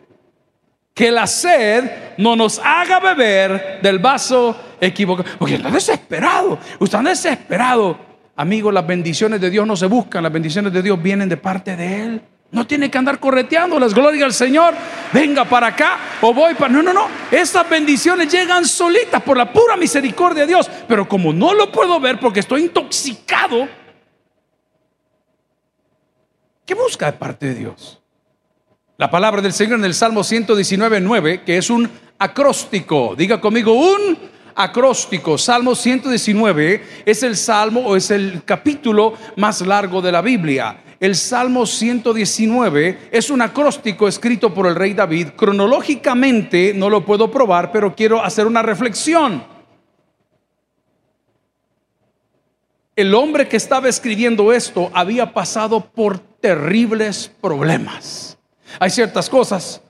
Que 0.94 1.12
la 1.12 1.28
sed 1.28 1.90
no 2.18 2.36
nos 2.36 2.60
haga 2.60 3.00
beber 3.00 3.80
del 3.82 4.00
vaso 4.00 4.54
equivocado. 4.82 5.30
Porque 5.40 5.56
está 5.56 5.72
desesperado, 5.72 6.60
usted 6.78 6.98
está 6.98 7.10
desesperado. 7.10 7.98
Amigo, 8.36 8.70
las 8.70 8.86
bendiciones 8.86 9.40
de 9.40 9.50
Dios 9.50 9.66
no 9.66 9.78
se 9.78 9.86
buscan, 9.86 10.24
las 10.24 10.34
bendiciones 10.34 10.74
de 10.74 10.82
Dios 10.82 11.02
vienen 11.02 11.30
de 11.30 11.38
parte 11.38 11.78
de 11.78 12.04
Él. 12.04 12.22
No 12.52 12.66
tiene 12.66 12.90
que 12.90 12.98
andar 12.98 13.20
correteando 13.20 13.80
las 13.80 13.94
glorias 13.94 14.24
al 14.24 14.34
Señor. 14.34 14.74
Venga 15.12 15.46
para 15.46 15.68
acá 15.68 15.98
o 16.22 16.34
voy 16.34 16.54
para. 16.54 16.72
No, 16.72 16.82
no, 16.82 16.94
no. 16.94 17.08
Esas 17.32 17.70
bendiciones 17.70 18.32
llegan 18.32 18.66
solitas 18.66 19.22
por 19.24 19.38
la 19.38 19.52
pura 19.52 19.76
misericordia 19.76 20.44
de 20.44 20.48
Dios. 20.48 20.70
Pero 20.88 21.08
como 21.08 21.34
no 21.34 21.54
lo 21.54 21.72
puedo 21.72 22.00
ver 22.00 22.20
porque 22.20 22.40
estoy 22.40 22.64
intoxicado, 22.64 23.68
¿qué 26.66 26.74
busca 26.76 27.08
de 27.08 27.18
parte 27.18 27.48
de 27.48 27.56
Dios? 27.56 28.02
La 28.98 29.12
palabra 29.12 29.42
del 29.42 29.52
Señor 29.52 29.80
en 29.80 29.86
el 29.86 29.94
Salmo 29.94 30.24
119, 30.24 31.02
9, 31.02 31.44
que 31.44 31.58
es 31.58 31.70
un 31.70 31.90
acróstico. 32.18 33.16
Diga 33.18 33.42
conmigo, 33.42 33.74
un 33.74 34.18
acróstico. 34.56 35.38
Salmo 35.38 35.76
119 35.76 37.04
es 37.06 37.24
el 37.24 37.36
salmo 37.36 37.82
o 37.82 37.98
es 37.98 38.12
el 38.12 38.44
capítulo 38.46 39.16
más 39.36 39.60
largo 39.60 40.02
de 40.02 40.14
la 40.14 40.22
Biblia 40.22 40.85
el 41.00 41.16
Salmo 41.16 41.66
119 41.66 43.10
es 43.12 43.30
un 43.30 43.42
acróstico 43.42 44.08
escrito 44.08 44.54
por 44.54 44.68
el 44.68 44.76
rey 44.76 44.94
David. 44.94 45.30
Cronológicamente 45.36 46.74
no 46.74 46.90
lo 46.90 47.06
puedo 47.06 47.30
probar, 47.30 47.72
pero 47.72 47.96
quiero 47.96 48.24
hacer 48.24 48.48
una 48.48 48.62
reflexión. 48.62 49.44
El 52.96 53.14
hombre 53.14 53.50
que 53.50 53.58
estaba 53.58 53.90
escribiendo 53.90 54.54
esto 54.54 54.90
había 54.94 55.34
pasado 55.34 55.82
por 55.82 56.18
terribles 56.18 57.30
problemas. 57.42 58.38
Hay 58.80 58.90
ciertas 58.90 59.30
cosas 59.30 59.82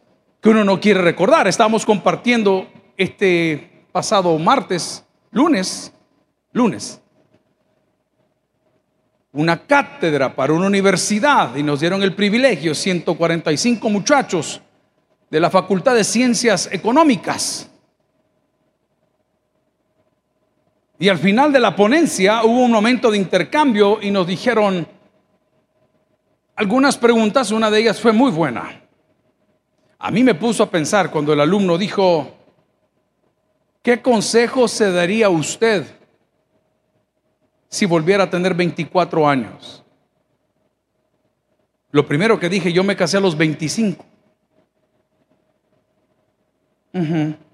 que 0.42 0.50
uno 0.50 0.64
no 0.64 0.80
quiere 0.80 1.02
recordar. 1.02 1.48
Estamos 1.48 1.86
compartiendo 1.86 2.68
este 2.98 3.86
pasado 3.92 4.38
martes, 4.40 5.06
lunes, 5.32 5.94
lunes, 6.52 7.00
una 9.36 9.68
cátedra 9.68 10.34
para 10.34 10.54
una 10.54 10.68
universidad 10.68 11.56
y 11.58 11.64
nos 11.64 11.82
dieron 11.82 12.02
el 12.02 12.16
privilegio, 12.16 12.74
145 12.74 13.90
muchachos 13.90 14.62
de 15.30 15.40
la 15.42 15.50
Facultad 15.50 15.94
de 15.94 16.06
Ciencias 16.06 16.70
Económicas. 16.72 17.70
Y 20.98 21.10
al 21.10 21.18
final 21.18 21.52
de 21.52 21.60
la 21.60 21.76
ponencia 21.76 22.46
hubo 22.46 22.64
un 22.64 22.72
momento 22.72 23.12
de 23.12 23.18
intercambio 23.18 24.00
y 24.02 24.10
nos 24.10 24.26
dijeron 24.26 24.88
algunas 26.56 26.96
preguntas, 26.96 27.52
una 27.52 27.70
de 27.70 27.82
ellas 27.82 28.00
fue 28.00 28.14
muy 28.14 28.32
buena. 28.32 28.84
A 30.00 30.12
mí 30.12 30.24
me 30.24 30.36
puso 30.36 30.64
a 30.64 30.70
pensar 30.72 31.12
cuando 31.12 31.34
el 31.34 31.42
alumno 31.42 31.78
dijo, 31.78 32.38
¿qué 33.82 34.02
consejo 34.02 34.70
se 34.70 34.94
daría 34.94 35.26
a 35.26 35.30
usted 35.30 35.86
si 37.70 37.86
volviera 37.86 38.24
a 38.26 38.30
tener 38.30 38.54
24 38.54 39.28
años? 39.28 39.84
Lo 41.92 42.06
primero 42.08 42.40
que 42.40 42.50
dije, 42.50 42.74
yo 42.74 42.84
me 42.84 42.96
casé 42.96 43.18
a 43.18 43.22
los 43.22 43.38
25. 43.38 44.06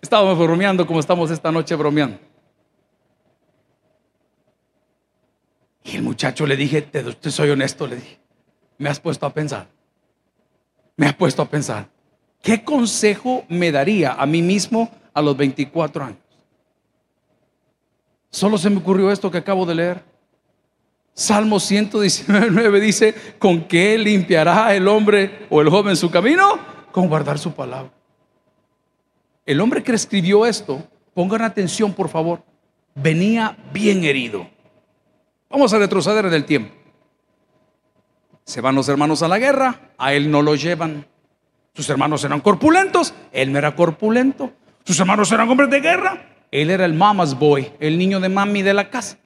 Estábamos 0.00 0.38
bromeando 0.38 0.86
como 0.86 1.00
estamos 1.00 1.30
esta 1.30 1.52
noche 1.52 1.74
bromeando. 1.74 2.18
Y 5.84 5.96
el 5.96 6.02
muchacho 6.02 6.46
le 6.46 6.56
dije, 6.56 6.80
te, 6.80 7.30
soy 7.30 7.50
honesto, 7.50 7.86
le 7.86 7.96
dije, 7.96 8.18
me 8.78 8.88
has 8.88 9.00
puesto 9.00 9.26
a 9.26 9.34
pensar. 9.34 9.68
Me 10.96 11.06
has 11.06 11.14
puesto 11.14 11.42
a 11.42 11.44
pensar. 11.50 11.88
¿Qué 12.42 12.64
consejo 12.64 13.44
me 13.48 13.72
daría 13.72 14.12
a 14.12 14.26
mí 14.26 14.42
mismo 14.42 14.90
a 15.12 15.22
los 15.22 15.36
24 15.36 16.04
años? 16.04 16.18
Solo 18.30 18.58
se 18.58 18.70
me 18.70 18.78
ocurrió 18.78 19.10
esto 19.10 19.30
que 19.30 19.38
acabo 19.38 19.66
de 19.66 19.74
leer. 19.74 20.02
Salmo 21.14 21.58
119 21.58 22.80
dice, 22.80 23.14
¿con 23.38 23.62
qué 23.62 23.98
limpiará 23.98 24.74
el 24.74 24.86
hombre 24.86 25.46
o 25.50 25.60
el 25.60 25.68
joven 25.68 25.96
su 25.96 26.10
camino? 26.10 26.58
Con 26.92 27.08
guardar 27.08 27.38
su 27.38 27.52
palabra. 27.52 27.92
El 29.44 29.60
hombre 29.60 29.82
que 29.82 29.92
escribió 29.92 30.46
esto, 30.46 30.82
pongan 31.14 31.42
atención 31.42 31.92
por 31.92 32.08
favor, 32.08 32.42
venía 32.94 33.56
bien 33.72 34.04
herido. 34.04 34.46
Vamos 35.50 35.72
a 35.72 35.78
retroceder 35.78 36.26
en 36.26 36.34
el 36.34 36.44
tiempo. 36.44 36.74
Se 38.44 38.60
van 38.60 38.74
los 38.74 38.88
hermanos 38.88 39.22
a 39.22 39.28
la 39.28 39.38
guerra, 39.38 39.92
a 39.98 40.12
él 40.12 40.30
no 40.30 40.42
lo 40.42 40.54
llevan. 40.54 41.06
Sus 41.78 41.88
hermanos 41.90 42.24
eran 42.24 42.40
corpulentos, 42.40 43.14
él 43.30 43.52
no 43.52 43.58
era 43.60 43.76
corpulento. 43.76 44.50
Sus 44.82 44.98
hermanos 44.98 45.30
eran 45.30 45.48
hombres 45.48 45.70
de 45.70 45.78
guerra, 45.78 46.26
él 46.50 46.70
era 46.70 46.84
el 46.84 46.92
mama's 46.92 47.38
boy, 47.38 47.70
el 47.78 47.96
niño 47.96 48.18
de 48.18 48.28
mami 48.28 48.62
de 48.62 48.74
la 48.74 48.90
casa. 48.90 49.16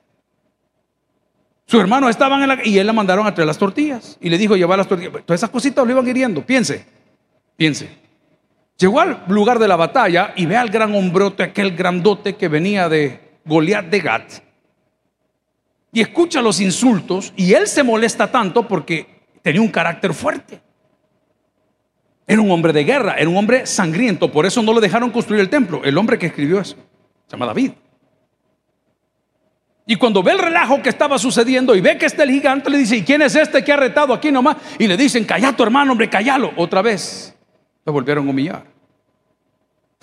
Sus 1.65 1.81
hermanos 1.81 2.11
estaban 2.11 2.43
en 2.43 2.49
la 2.49 2.59
y 2.63 2.77
él 2.77 2.87
le 2.87 2.93
mandaron 2.93 3.27
a 3.27 3.33
traer 3.33 3.47
las 3.47 3.57
tortillas 3.57 4.19
y 4.21 4.29
le 4.29 4.37
dijo 4.37 4.55
llevar 4.55 4.77
las 4.77 4.87
tortillas. 4.87 5.15
Todas 5.25 5.41
esas 5.41 5.49
cositas 5.49 5.83
lo 5.87 5.93
iban 5.93 6.07
hiriendo. 6.07 6.45
Piense, 6.45 6.85
piense. 7.57 7.89
Llegó 8.77 9.01
al 9.01 9.25
lugar 9.29 9.59
de 9.59 9.69
la 9.69 9.77
batalla 9.77 10.35
y 10.37 10.45
ve 10.45 10.59
al 10.59 10.69
gran 10.69 10.95
hombrote, 10.95 11.45
aquel 11.45 11.75
grandote 11.75 12.37
que 12.37 12.49
venía 12.49 12.87
de 12.91 13.39
Goliat 13.47 13.87
de 13.87 14.01
Gat. 14.01 14.31
Y 15.91 16.03
escucha 16.03 16.43
los 16.43 16.61
insultos 16.61 17.33
y 17.35 17.55
él 17.55 17.67
se 17.67 17.83
molesta 17.83 18.31
tanto 18.31 18.69
porque 18.69 19.23
tenía 19.41 19.63
un 19.63 19.69
carácter 19.69 20.13
fuerte. 20.13 20.61
Era 22.27 22.41
un 22.41 22.51
hombre 22.51 22.73
de 22.73 22.85
guerra, 22.85 23.15
era 23.19 23.29
un 23.29 23.37
hombre 23.37 23.67
sangriento, 23.67 24.31
por 24.31 24.47
eso 24.47 24.63
no 24.63 24.73
le 24.73 24.81
dejaron 24.81 25.11
construir 25.11 25.41
el 25.41 25.49
templo. 25.49 25.83
El 25.85 25.99
hombre 25.99 26.19
que 26.19 26.27
escribió 26.27 26.61
eso 26.61 26.77
se 27.27 27.33
llama 27.33 27.47
David. 27.47 27.73
Y 29.85 29.97
cuando 29.97 30.23
ve 30.23 30.33
el 30.33 30.39
relajo 30.39 30.81
que 30.81 30.89
estaba 30.89 31.19
sucediendo 31.19 31.75
y 31.75 31.81
ve 31.81 31.99
que 31.99 32.07
está 32.07 32.23
el 32.23 32.31
gigante, 32.31 32.71
le 32.71 32.79
dice, 32.79 32.97
¿y 32.97 33.03
quién 33.03 33.21
es 33.23 33.35
este 33.35 33.65
que 33.65 33.73
ha 33.73 33.77
retado 33.77 34.15
aquí 34.15 34.31
nomás? 34.31 34.57
Y 34.79 34.87
le 34.87 34.97
dicen, 34.97 35.25
calla 35.25 35.53
tu 35.53 35.65
hermano, 35.65 35.93
hombre, 35.93 36.09
callalo. 36.09 36.53
Otra 36.57 36.83
vez, 36.83 37.35
lo 37.85 37.93
volvieron 37.93 38.27
a 38.27 38.31
humillar. 38.31 38.65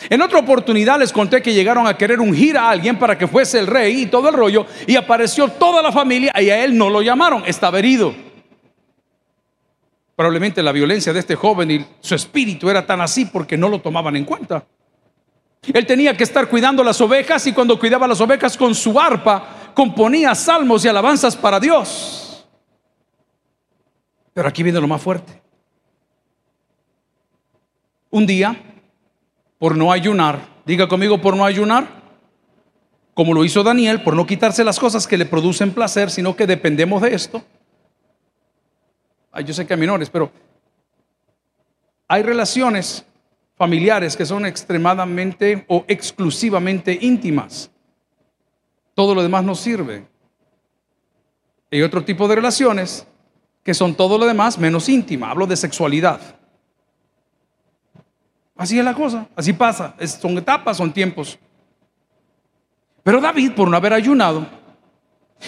En 0.09 0.21
otra 0.21 0.39
oportunidad 0.39 0.99
les 0.99 1.11
conté 1.11 1.41
que 1.41 1.53
llegaron 1.53 1.87
a 1.87 1.97
querer 1.97 2.19
ungir 2.19 2.57
a 2.57 2.69
alguien 2.69 2.97
para 2.97 3.17
que 3.17 3.27
fuese 3.27 3.59
el 3.59 3.67
rey 3.67 4.03
y 4.03 4.05
todo 4.05 4.29
el 4.29 4.35
rollo, 4.35 4.65
y 4.87 4.95
apareció 4.95 5.47
toda 5.47 5.81
la 5.81 5.91
familia 5.91 6.33
y 6.39 6.49
a 6.49 6.63
él 6.63 6.77
no 6.77 6.89
lo 6.89 7.01
llamaron, 7.01 7.43
estaba 7.45 7.79
herido. 7.79 8.13
Probablemente 10.19 10.61
la 10.61 10.73
violencia 10.73 11.13
de 11.13 11.19
este 11.19 11.33
joven 11.37 11.71
y 11.71 11.85
su 12.01 12.13
espíritu 12.13 12.69
era 12.69 12.85
tan 12.85 12.99
así 12.99 13.23
porque 13.23 13.55
no 13.55 13.69
lo 13.69 13.79
tomaban 13.79 14.17
en 14.17 14.25
cuenta. 14.25 14.65
Él 15.73 15.85
tenía 15.85 16.17
que 16.17 16.25
estar 16.25 16.49
cuidando 16.49 16.83
las 16.83 16.99
ovejas 16.99 17.47
y 17.47 17.53
cuando 17.53 17.79
cuidaba 17.79 18.05
las 18.05 18.19
ovejas 18.19 18.57
con 18.57 18.75
su 18.75 18.99
arpa, 18.99 19.71
componía 19.73 20.35
salmos 20.35 20.83
y 20.83 20.89
alabanzas 20.89 21.37
para 21.37 21.57
Dios. 21.57 22.45
Pero 24.33 24.49
aquí 24.49 24.61
viene 24.61 24.81
lo 24.81 24.89
más 24.89 25.01
fuerte. 25.01 25.41
Un 28.09 28.27
día, 28.27 28.61
por 29.57 29.77
no 29.77 29.89
ayunar, 29.89 30.41
diga 30.65 30.89
conmigo, 30.89 31.21
por 31.21 31.37
no 31.37 31.45
ayunar, 31.45 31.87
como 33.13 33.33
lo 33.33 33.45
hizo 33.45 33.63
Daniel, 33.63 34.03
por 34.03 34.17
no 34.17 34.25
quitarse 34.25 34.65
las 34.65 34.79
cosas 34.79 35.07
que 35.07 35.17
le 35.17 35.25
producen 35.25 35.71
placer, 35.71 36.11
sino 36.11 36.35
que 36.35 36.45
dependemos 36.45 37.01
de 37.03 37.15
esto. 37.15 37.41
Ay, 39.39 39.45
yo 39.45 39.53
sé 39.53 39.65
que 39.65 39.73
hay 39.73 39.79
menores, 39.79 40.09
pero 40.09 40.29
hay 42.09 42.23
relaciones 42.23 43.05
familiares 43.55 44.17
que 44.17 44.25
son 44.25 44.45
extremadamente 44.45 45.63
o 45.69 45.85
exclusivamente 45.87 46.97
íntimas. 46.99 47.71
Todo 48.93 49.15
lo 49.15 49.23
demás 49.23 49.45
no 49.45 49.55
sirve. 49.55 50.05
Hay 51.71 51.81
otro 51.81 52.03
tipo 52.03 52.27
de 52.27 52.35
relaciones 52.35 53.07
que 53.63 53.73
son 53.73 53.95
todo 53.95 54.17
lo 54.17 54.25
demás 54.25 54.57
menos 54.57 54.89
íntima. 54.89 55.31
Hablo 55.31 55.47
de 55.47 55.55
sexualidad. 55.55 56.19
Así 58.57 58.77
es 58.77 58.83
la 58.83 58.93
cosa, 58.93 59.29
así 59.37 59.53
pasa. 59.53 59.95
son 60.05 60.37
etapas, 60.37 60.75
son 60.75 60.91
tiempos. 60.91 61.39
Pero 63.03 63.21
David, 63.21 63.53
por 63.53 63.69
no 63.69 63.77
haber 63.77 63.93
ayunado 63.93 64.58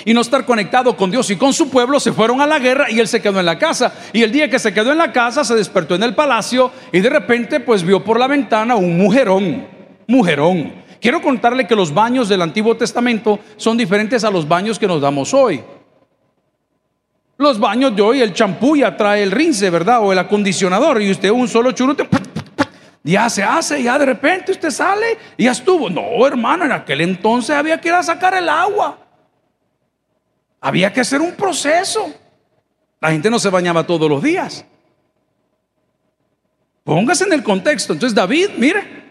y 0.05 0.13
no 0.13 0.21
estar 0.21 0.45
conectado 0.45 0.95
con 0.95 1.11
Dios 1.11 1.29
y 1.29 1.35
con 1.35 1.53
su 1.53 1.69
pueblo, 1.69 1.99
se 1.99 2.11
fueron 2.11 2.41
a 2.41 2.47
la 2.47 2.59
guerra 2.59 2.89
y 2.89 2.99
él 2.99 3.07
se 3.07 3.21
quedó 3.21 3.39
en 3.39 3.45
la 3.45 3.57
casa. 3.57 3.93
Y 4.13 4.23
el 4.23 4.31
día 4.31 4.49
que 4.49 4.59
se 4.59 4.73
quedó 4.73 4.91
en 4.91 4.97
la 4.97 5.11
casa, 5.11 5.43
se 5.43 5.55
despertó 5.55 5.95
en 5.95 6.03
el 6.03 6.15
palacio 6.15 6.71
y 6.91 6.99
de 6.99 7.09
repente 7.09 7.59
pues 7.59 7.83
vio 7.83 8.03
por 8.03 8.19
la 8.19 8.27
ventana 8.27 8.75
un 8.75 8.97
mujerón, 8.97 9.67
mujerón. 10.07 10.73
Quiero 10.99 11.21
contarle 11.21 11.67
que 11.67 11.75
los 11.75 11.93
baños 11.93 12.29
del 12.29 12.41
Antiguo 12.41 12.77
Testamento 12.77 13.39
son 13.57 13.77
diferentes 13.77 14.23
a 14.23 14.31
los 14.31 14.47
baños 14.47 14.77
que 14.77 14.87
nos 14.87 15.01
damos 15.01 15.33
hoy. 15.33 15.61
Los 17.37 17.59
baños 17.59 17.95
de 17.95 18.03
hoy, 18.03 18.21
el 18.21 18.33
champú 18.33 18.75
ya 18.75 18.95
trae 18.95 19.23
el 19.23 19.31
rince, 19.31 19.69
¿verdad? 19.71 19.99
O 20.03 20.13
el 20.13 20.19
acondicionador 20.19 21.01
y 21.01 21.09
usted 21.09 21.31
un 21.31 21.47
solo 21.47 21.71
churute 21.71 22.07
ya 23.03 23.29
se 23.29 23.43
hace, 23.43 23.81
ya 23.81 23.97
de 23.97 24.05
repente 24.05 24.51
usted 24.51 24.69
sale 24.69 25.17
y 25.35 25.45
ya 25.45 25.51
estuvo. 25.51 25.89
No, 25.89 26.25
hermano, 26.27 26.65
en 26.65 26.71
aquel 26.71 27.01
entonces 27.01 27.55
había 27.55 27.79
que 27.81 27.87
ir 27.87 27.95
a 27.95 28.03
sacar 28.03 28.35
el 28.35 28.47
agua. 28.47 29.00
Había 30.61 30.93
que 30.93 31.01
hacer 31.01 31.19
un 31.19 31.33
proceso. 31.33 32.13
La 32.99 33.11
gente 33.11 33.29
no 33.29 33.39
se 33.39 33.49
bañaba 33.49 33.85
todos 33.85 34.09
los 34.09 34.21
días. 34.21 34.63
Póngase 36.83 37.23
en 37.25 37.33
el 37.33 37.43
contexto. 37.43 37.93
Entonces 37.93 38.15
David, 38.15 38.49
mire, 38.57 39.01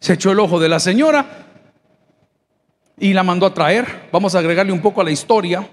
se 0.00 0.14
echó 0.14 0.32
el 0.32 0.40
ojo 0.40 0.58
de 0.58 0.68
la 0.68 0.80
señora 0.80 1.46
y 2.98 3.12
la 3.12 3.22
mandó 3.22 3.46
a 3.46 3.54
traer. 3.54 4.08
Vamos 4.10 4.34
a 4.34 4.40
agregarle 4.40 4.72
un 4.72 4.82
poco 4.82 5.00
a 5.00 5.04
la 5.04 5.12
historia. 5.12 5.66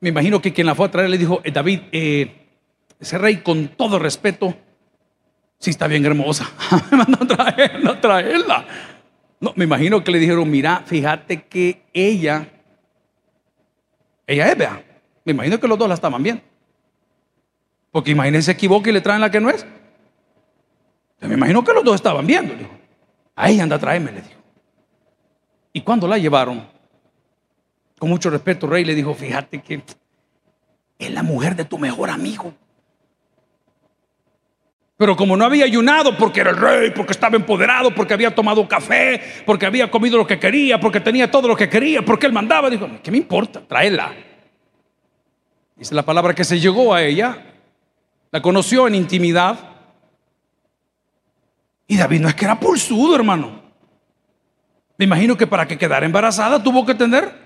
Me 0.00 0.08
imagino 0.08 0.40
que 0.40 0.52
quien 0.52 0.66
la 0.66 0.74
fue 0.74 0.86
a 0.86 0.90
traer 0.90 1.10
le 1.10 1.18
dijo, 1.18 1.40
eh, 1.44 1.52
David, 1.52 1.80
eh, 1.92 2.48
ese 2.98 3.18
rey, 3.18 3.38
con 3.38 3.68
todo 3.68 3.98
respeto, 3.98 4.54
sí 5.58 5.70
está 5.70 5.86
bien 5.86 6.04
hermosa. 6.04 6.50
me 6.90 6.96
mandó 6.96 7.22
a 7.22 7.26
traerla, 7.26 7.90
a 7.90 8.00
traerla. 8.00 8.66
No, 9.42 9.52
me 9.56 9.64
imagino 9.64 10.04
que 10.04 10.12
le 10.12 10.20
dijeron, 10.20 10.48
mira, 10.48 10.84
fíjate 10.86 11.42
que 11.42 11.82
ella, 11.92 12.48
ella 14.24 14.48
es, 14.48 14.56
vea. 14.56 14.84
Me 15.24 15.32
imagino 15.32 15.58
que 15.58 15.66
los 15.66 15.76
dos 15.76 15.88
la 15.88 15.94
estaban 15.94 16.22
bien. 16.22 16.40
Porque 17.90 18.12
imagínense, 18.12 18.46
se 18.46 18.52
equivoca 18.52 18.88
y 18.88 18.92
le 18.92 19.00
traen 19.00 19.20
la 19.20 19.32
que 19.32 19.40
no 19.40 19.50
es. 19.50 19.66
me 21.22 21.34
imagino 21.34 21.64
que 21.64 21.72
los 21.72 21.82
dos 21.82 21.96
estaban 21.96 22.24
viendo. 22.24 22.54
dijo, 22.54 22.70
ahí 23.34 23.58
anda 23.58 23.74
a 23.74 23.78
traerme, 23.80 24.12
le 24.12 24.22
dijo. 24.22 24.40
Y 25.72 25.80
cuando 25.80 26.06
la 26.06 26.18
llevaron, 26.18 26.64
con 27.98 28.10
mucho 28.10 28.30
respeto, 28.30 28.68
rey 28.68 28.84
le 28.84 28.94
dijo, 28.94 29.12
fíjate 29.12 29.60
que 29.60 29.82
es 31.00 31.10
la 31.10 31.24
mujer 31.24 31.56
de 31.56 31.64
tu 31.64 31.78
mejor 31.78 32.10
amigo. 32.10 32.54
Pero 35.02 35.16
como 35.16 35.36
no 35.36 35.44
había 35.44 35.64
ayunado 35.64 36.16
porque 36.16 36.42
era 36.42 36.50
el 36.50 36.56
rey, 36.56 36.92
porque 36.92 37.10
estaba 37.10 37.34
empoderado, 37.34 37.92
porque 37.92 38.14
había 38.14 38.32
tomado 38.32 38.68
café, 38.68 39.20
porque 39.44 39.66
había 39.66 39.90
comido 39.90 40.16
lo 40.16 40.24
que 40.24 40.38
quería, 40.38 40.78
porque 40.78 41.00
tenía 41.00 41.28
todo 41.28 41.48
lo 41.48 41.56
que 41.56 41.68
quería, 41.68 42.02
porque 42.02 42.26
él 42.26 42.32
mandaba, 42.32 42.70
dijo, 42.70 42.88
¿qué 43.02 43.10
me 43.10 43.16
importa? 43.16 43.60
Tráela. 43.66 44.14
Dice 45.74 45.92
la 45.92 46.04
palabra 46.04 46.36
que 46.36 46.44
se 46.44 46.60
llegó 46.60 46.94
a 46.94 47.02
ella, 47.02 47.36
la 48.30 48.40
conoció 48.40 48.86
en 48.86 48.94
intimidad. 48.94 49.58
Y 51.88 51.96
David 51.96 52.20
no 52.20 52.28
es 52.28 52.36
que 52.36 52.44
era 52.44 52.60
pulsudo, 52.60 53.16
hermano. 53.16 53.60
Me 54.98 55.06
imagino 55.06 55.36
que 55.36 55.48
para 55.48 55.66
que 55.66 55.76
quedara 55.76 56.06
embarazada 56.06 56.62
tuvo 56.62 56.86
que 56.86 56.94
tener 56.94 57.41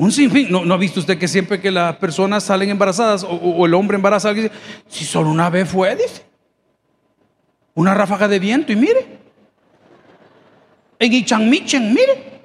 un 0.00 0.10
sinfín. 0.10 0.50
¿No, 0.50 0.64
¿No 0.64 0.72
ha 0.72 0.78
visto 0.78 0.98
usted 0.98 1.18
que 1.18 1.28
siempre 1.28 1.60
que 1.60 1.70
las 1.70 1.94
personas 1.96 2.42
salen 2.42 2.70
embarazadas 2.70 3.22
o, 3.22 3.66
el 3.66 3.74
hombre 3.74 3.96
embaraza 3.96 4.32
dice, 4.32 4.50
si 4.88 5.04
solo 5.04 5.28
una 5.28 5.50
vez 5.50 5.68
fue, 5.68 5.94
dice. 5.94 6.24
Una 7.74 7.92
ráfaga 7.92 8.26
de 8.26 8.38
viento 8.38 8.72
y 8.72 8.76
mire. 8.76 9.06
En 10.98 11.12
Ichanmichen, 11.12 11.92
mire. 11.92 12.40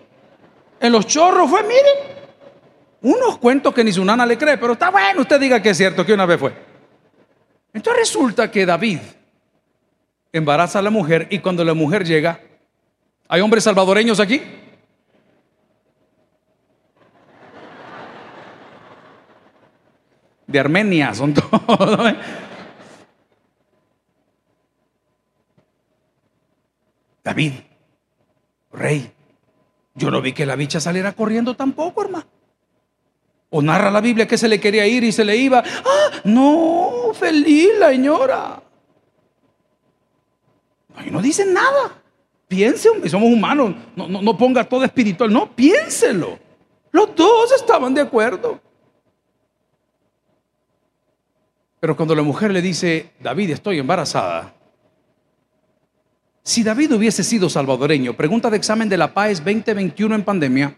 En 0.81 0.91
los 0.91 1.07
chorros 1.07 1.49
fue, 1.49 1.63
mire. 1.63 2.15
Unos 3.01 3.37
cuentos 3.37 3.73
que 3.73 3.85
ni 3.85 3.93
su 3.93 4.03
nana 4.03 4.25
le 4.25 4.37
cree, 4.37 4.57
pero 4.57 4.73
está 4.73 4.89
bueno, 4.89 5.21
usted 5.21 5.39
diga 5.39 5.61
que 5.61 5.69
es 5.69 5.77
cierto 5.77 6.05
que 6.05 6.13
una 6.13 6.25
vez 6.25 6.37
fue. 6.37 6.53
Entonces 7.71 8.01
resulta 8.01 8.51
que 8.51 8.65
David 8.65 8.99
embaraza 10.33 10.79
a 10.79 10.81
la 10.81 10.89
mujer 10.89 11.27
y 11.29 11.39
cuando 11.39 11.63
la 11.63 11.73
mujer 11.73 12.03
llega, 12.03 12.41
¿hay 13.29 13.39
hombres 13.39 13.63
salvadoreños 13.63 14.19
aquí? 14.19 14.41
De 20.47 20.59
Armenia, 20.59 21.13
son 21.13 21.33
todos. 21.67 22.09
¿eh? 22.09 22.15
David, 27.23 27.53
rey, 28.71 29.11
yo 29.95 30.11
no 30.11 30.21
vi 30.21 30.33
que 30.33 30.45
la 30.45 30.55
bicha 30.55 30.79
saliera 30.79 31.13
corriendo 31.13 31.55
tampoco, 31.55 32.03
hermano. 32.03 32.27
O 33.49 33.61
narra 33.61 33.89
la 33.89 34.01
Biblia 34.01 34.27
que 34.27 34.37
se 34.37 34.47
le 34.47 34.59
quería 34.59 34.85
ir 34.85 35.03
y 35.03 35.11
se 35.11 35.23
le 35.23 35.35
iba. 35.37 35.63
Ah, 35.63 36.21
no, 36.25 37.11
feliz 37.13 37.69
la 37.79 37.89
señora. 37.89 38.61
No, 40.95 41.11
no 41.11 41.21
dicen 41.21 41.53
nada. 41.53 42.01
Piense, 42.47 42.89
somos 43.09 43.31
humanos. 43.31 43.73
No, 43.95 44.07
no, 44.07 44.21
no 44.21 44.37
ponga 44.37 44.63
todo 44.63 44.83
espiritual. 44.83 45.31
No, 45.31 45.49
piénselo. 45.55 46.37
Los 46.91 47.15
dos 47.15 47.51
estaban 47.53 47.93
de 47.93 48.01
acuerdo. 48.01 48.59
Pero 51.79 51.95
cuando 51.95 52.15
la 52.15 52.21
mujer 52.21 52.51
le 52.51 52.61
dice, 52.61 53.11
David, 53.19 53.51
estoy 53.51 53.79
embarazada, 53.79 54.53
si 56.47 56.61
David 56.61 56.93
hubiese 56.93 57.23
sido 57.23 57.49
salvadoreño, 57.49 58.15
pregunta 58.15 58.51
de 58.51 58.57
examen 58.57 58.87
de 58.87 58.97
la 58.97 59.11
PAES 59.13 59.43
2021 59.43 60.13
en 60.13 60.23
pandemia, 60.23 60.75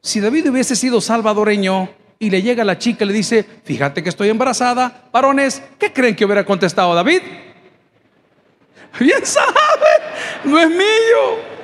si 0.00 0.20
David 0.20 0.50
hubiese 0.50 0.74
sido 0.74 1.02
salvadoreño 1.02 1.90
y 2.18 2.30
le 2.30 2.40
llega 2.40 2.64
la 2.64 2.78
chica 2.78 3.04
y 3.04 3.08
le 3.08 3.12
dice, 3.12 3.44
fíjate 3.64 4.02
que 4.02 4.08
estoy 4.08 4.30
embarazada, 4.30 5.10
varones, 5.12 5.62
¿qué 5.78 5.92
creen 5.92 6.16
que 6.16 6.24
hubiera 6.24 6.46
contestado 6.46 6.94
David? 6.94 7.20
Bien 8.98 9.26
sabe, 9.26 9.52
no 10.44 10.58
es 10.58 10.70
mío. 10.70 11.56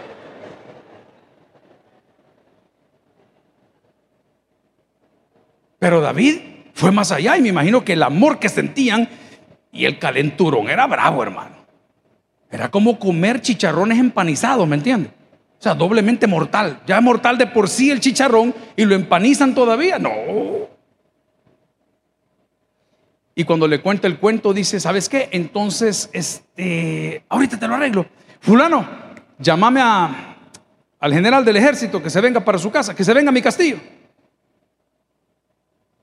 Pero 5.79 6.03
David 6.03 6.52
fue 6.83 6.91
más 6.91 7.13
allá 7.13 7.37
y 7.37 7.43
me 7.43 7.51
imagino 7.51 7.85
que 7.85 7.93
el 7.93 8.03
amor 8.03 8.41
que 8.41 8.49
sentían 8.49 9.09
y 9.71 9.85
el 9.85 10.01
calenturón 10.01 10.69
era 10.69 10.89
bravo, 10.89 11.23
hermano. 11.23 11.55
Era 12.51 12.73
como 12.73 12.99
comer 12.99 13.41
chicharrones 13.41 14.01
empanizados, 14.01 14.67
¿me 14.67 14.75
entiendes? 14.75 15.13
O 15.61 15.63
sea, 15.63 15.77
doblemente 15.77 16.27
mortal. 16.27 16.81
Ya 16.85 16.97
es 16.97 17.03
mortal 17.05 17.39
de 17.39 17.47
por 17.47 17.69
sí 17.69 17.93
el 17.93 18.01
chicharrón 18.01 18.53
y 18.75 18.85
lo 18.85 18.97
empanizan 18.97 19.55
todavía. 19.55 20.01
No. 20.01 20.11
Y 23.37 23.45
cuando 23.45 23.69
le 23.69 23.81
cuenta 23.81 24.09
el 24.09 24.19
cuento, 24.19 24.53
dice, 24.53 24.81
¿sabes 24.81 25.09
qué? 25.09 25.29
Entonces, 25.31 26.11
este, 26.13 27.23
ahorita 27.29 27.61
te 27.61 27.69
lo 27.69 27.77
arreglo. 27.77 28.07
Fulano, 28.41 28.89
llámame 29.39 29.81
al 29.81 31.15
general 31.15 31.45
del 31.45 31.59
ejército 31.59 32.03
que 32.03 32.11
se 32.11 32.21
venga 32.21 32.41
para 32.41 32.59
su 32.59 32.73
casa, 32.73 32.93
que 32.93 33.05
se 33.05 33.15
venga 33.15 33.29
a 33.29 33.33
mi 33.33 33.41
castillo. 33.41 33.77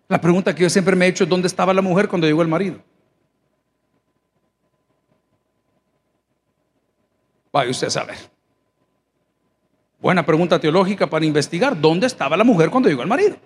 La 0.10 0.19
pregunta 0.19 0.54
que 0.54 0.63
yo 0.63 0.69
siempre 0.69 0.95
me 0.95 1.06
he 1.06 1.10
hecho 1.10 1.24
es 1.24 1.30
dónde 1.30 1.48
estaba 1.48 1.74
la 1.74 1.82
mujer 1.82 2.10
cuando 2.10 2.28
llegó 2.28 2.41
el 2.41 2.48
marido. 2.50 2.80
Vaya 7.54 7.72
usted 7.72 7.88
a 7.88 7.91
saber. 7.91 8.17
Buena 10.02 10.26
pregunta 10.26 10.60
teológica 10.60 11.08
para 11.08 11.26
investigar. 11.26 11.80
¿Dónde 11.80 12.08
estaba 12.08 12.36
la 12.36 12.43
mujer 12.43 12.69
cuando 12.69 12.89
llegó 12.89 13.02
el 13.04 13.08
marido? 13.08 13.38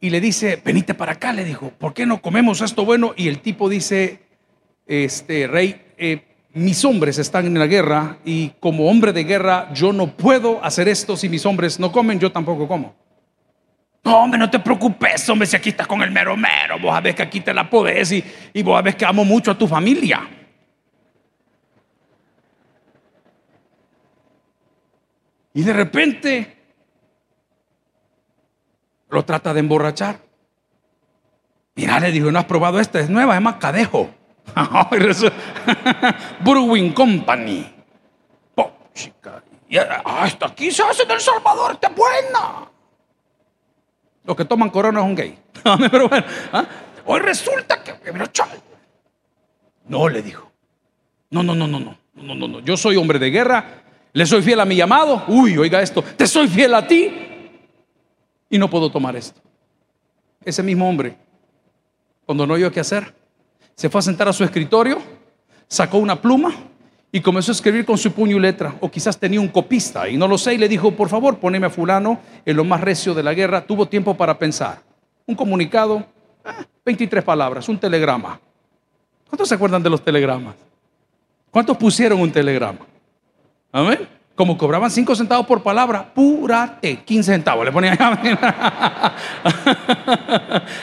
y 0.00 0.10
le 0.10 0.20
dice, 0.20 0.60
venite 0.64 0.94
para 0.94 1.12
acá, 1.12 1.32
le 1.32 1.44
dijo, 1.44 1.72
¿por 1.76 1.92
qué 1.92 2.06
no 2.06 2.22
comemos 2.22 2.60
esto 2.60 2.84
bueno? 2.84 3.14
Y 3.16 3.28
el 3.28 3.40
tipo 3.40 3.68
dice, 3.68 4.20
este 4.86 5.46
rey, 5.46 5.82
eh, 5.96 6.22
mis 6.52 6.84
hombres 6.84 7.18
están 7.18 7.46
en 7.46 7.58
la 7.58 7.66
guerra 7.66 8.18
y 8.24 8.50
como 8.60 8.88
hombre 8.88 9.12
de 9.12 9.24
guerra 9.24 9.72
yo 9.74 9.92
no 9.92 10.16
puedo 10.16 10.62
hacer 10.64 10.88
esto 10.88 11.16
si 11.16 11.28
mis 11.28 11.44
hombres 11.46 11.80
no 11.80 11.90
comen, 11.90 12.20
yo 12.20 12.30
tampoco 12.30 12.68
como. 12.68 12.94
No, 14.04 14.22
hombre, 14.22 14.38
no 14.38 14.48
te 14.48 14.58
preocupes, 14.58 15.28
hombre, 15.28 15.46
si 15.46 15.56
aquí 15.56 15.70
estás 15.70 15.86
con 15.86 16.02
el 16.02 16.10
mero 16.10 16.36
mero, 16.36 16.78
vos 16.78 16.92
sabés 16.92 17.14
que 17.14 17.22
aquí 17.22 17.40
te 17.40 17.52
la 17.52 17.68
podés 17.68 18.12
y, 18.12 18.24
y 18.52 18.62
vos 18.62 18.78
sabés 18.78 18.96
que 18.96 19.04
amo 19.04 19.24
mucho 19.24 19.50
a 19.50 19.58
tu 19.58 19.66
familia. 19.66 20.28
Y 25.54 25.62
de 25.62 25.72
repente 25.72 26.56
lo 29.10 29.24
trata 29.24 29.52
de 29.52 29.60
emborrachar. 29.60 30.20
Mira, 31.74 31.98
le 32.00 32.12
dijo, 32.12 32.30
no 32.30 32.38
has 32.38 32.44
probado 32.44 32.80
esta, 32.80 33.00
es 33.00 33.10
nueva, 33.10 33.34
es 33.34 33.40
más 33.40 33.56
cadejo. 33.56 34.10
Brewing 36.40 36.92
Company. 36.92 37.74
Oh, 38.56 38.72
chica. 38.94 39.42
Ah, 40.04 40.24
esta 40.26 40.46
aquí 40.46 40.70
se 40.70 40.82
hace 40.82 41.02
en 41.02 41.10
El 41.10 41.20
Salvador, 41.20 41.72
esta 41.72 41.88
es 41.88 41.94
buena. 41.94 42.68
Los 44.28 44.36
que 44.36 44.44
toman 44.44 44.68
corona 44.68 45.00
es 45.00 45.06
un 45.06 45.14
gay. 45.14 45.38
Pero 45.90 46.06
bueno, 46.06 46.26
¿ah? 46.52 46.66
hoy 47.06 47.18
resulta 47.20 47.82
que. 47.82 47.94
No, 49.86 50.06
le 50.06 50.20
dijo. 50.20 50.52
No, 51.30 51.42
no, 51.42 51.54
no, 51.54 51.66
no, 51.66 51.80
no, 51.80 51.96
no, 52.12 52.34
no, 52.34 52.46
no. 52.46 52.60
Yo 52.60 52.76
soy 52.76 52.96
hombre 52.96 53.18
de 53.18 53.30
guerra. 53.30 53.64
Le 54.12 54.26
soy 54.26 54.42
fiel 54.42 54.60
a 54.60 54.66
mi 54.66 54.76
llamado. 54.76 55.24
Uy, 55.28 55.56
oiga 55.56 55.80
esto. 55.80 56.02
Te 56.02 56.26
soy 56.26 56.46
fiel 56.46 56.74
a 56.74 56.86
ti. 56.86 57.10
Y 58.50 58.58
no 58.58 58.68
puedo 58.68 58.90
tomar 58.90 59.16
esto. 59.16 59.40
Ese 60.44 60.62
mismo 60.62 60.86
hombre, 60.86 61.16
cuando 62.26 62.46
no 62.46 62.52
oyó 62.52 62.70
qué 62.70 62.80
hacer, 62.80 63.14
se 63.74 63.88
fue 63.88 64.00
a 64.00 64.02
sentar 64.02 64.28
a 64.28 64.34
su 64.34 64.44
escritorio, 64.44 65.00
sacó 65.66 65.96
una 65.96 66.20
pluma 66.20 66.54
y 67.10 67.20
comenzó 67.20 67.52
a 67.52 67.54
escribir 67.54 67.84
con 67.84 67.96
su 67.96 68.12
puño 68.12 68.36
y 68.36 68.40
letra. 68.40 68.74
O 68.80 68.90
quizás 68.90 69.18
tenía 69.18 69.40
un 69.40 69.48
copista 69.48 70.08
y 70.08 70.16
no 70.16 70.28
lo 70.28 70.36
sé. 70.36 70.54
Y 70.54 70.58
le 70.58 70.68
dijo, 70.68 70.90
por 70.92 71.08
favor, 71.08 71.38
poneme 71.38 71.66
a 71.66 71.70
fulano 71.70 72.20
en 72.44 72.56
lo 72.56 72.64
más 72.64 72.80
recio 72.80 73.14
de 73.14 73.22
la 73.22 73.34
guerra. 73.34 73.64
Tuvo 73.64 73.86
tiempo 73.86 74.16
para 74.16 74.38
pensar. 74.38 74.82
Un 75.26 75.34
comunicado, 75.34 76.04
23 76.84 77.22
eh, 77.22 77.24
palabras, 77.24 77.68
un 77.68 77.78
telegrama. 77.78 78.40
¿Cuántos 79.28 79.48
se 79.48 79.54
acuerdan 79.54 79.82
de 79.82 79.90
los 79.90 80.02
telegramas? 80.02 80.54
¿Cuántos 81.50 81.76
pusieron 81.76 82.20
un 82.20 82.30
telegrama? 82.30 82.86
Amén. 83.72 84.08
Como 84.34 84.56
cobraban 84.56 84.90
5 84.90 85.14
centavos 85.16 85.46
por 85.46 85.62
palabra, 85.62 86.14
purate, 86.14 86.98
15 87.04 87.32
centavos. 87.32 87.64
Le 87.64 87.72
ponían. 87.72 87.98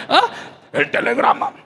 ¿Ah? 0.09 0.31
El 0.73 0.91
telegrama. 0.91 1.64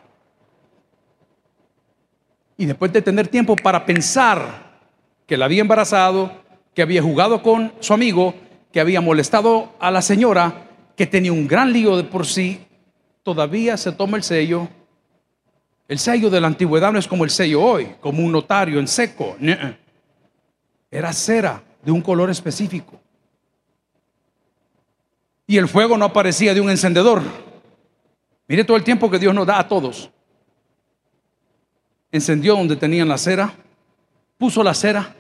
Y 2.60 2.66
después 2.66 2.92
de 2.92 3.02
tener 3.02 3.30
tiempo 3.30 3.56
para 3.56 3.86
pensar 3.86 4.82
que 5.26 5.38
la 5.38 5.46
había 5.46 5.62
embarazado, 5.62 6.30
que 6.76 6.82
había 6.82 7.02
jugado 7.02 7.42
con 7.42 7.72
su 7.80 7.94
amigo, 7.94 8.36
que 8.74 8.82
había 8.82 9.00
molestado 9.00 9.72
a 9.80 9.90
la 9.90 10.02
señora, 10.02 10.68
que 10.98 11.08
tenía 11.08 11.32
un 11.32 11.48
gran 11.48 11.72
lío 11.72 11.96
de 11.96 12.04
por 12.04 12.26
sí, 12.26 12.60
todavía 13.24 13.78
se 13.78 13.94
toma 13.94 14.18
el 14.18 14.24
sello. 14.24 14.68
El 15.88 16.00
sello 16.00 16.30
de 16.30 16.42
la 16.42 16.48
antigüedad 16.48 16.92
no 16.92 17.00
es 17.00 17.08
como 17.08 17.24
el 17.24 17.30
sello 17.30 17.62
hoy, 17.62 17.96
como 18.02 18.26
un 18.26 18.34
notario 18.34 18.78
en 18.78 18.90
seco. 18.90 19.38
Era 20.92 21.14
cera 21.14 21.64
de 21.82 21.94
un 21.94 22.02
color 22.02 22.30
específico. 22.30 23.00
Y 25.48 25.56
el 25.56 25.70
fuego 25.70 25.98
no 25.98 26.04
aparecía 26.04 26.54
de 26.54 26.60
un 26.60 26.70
encendedor. 26.70 27.22
Mire 28.50 28.66
todo 28.66 28.76
el 28.76 28.84
tiempo 28.84 29.10
que 29.10 29.18
Dios 29.18 29.34
nos 29.34 29.48
da 29.48 29.60
a 29.60 29.68
todos 29.70 30.12
encendió 32.12 32.56
donde 32.56 32.76
tenían 32.76 33.08
la 33.08 33.18
cera, 33.18 33.54
puso 34.38 34.64
la 34.64 34.74
cera 34.74 35.16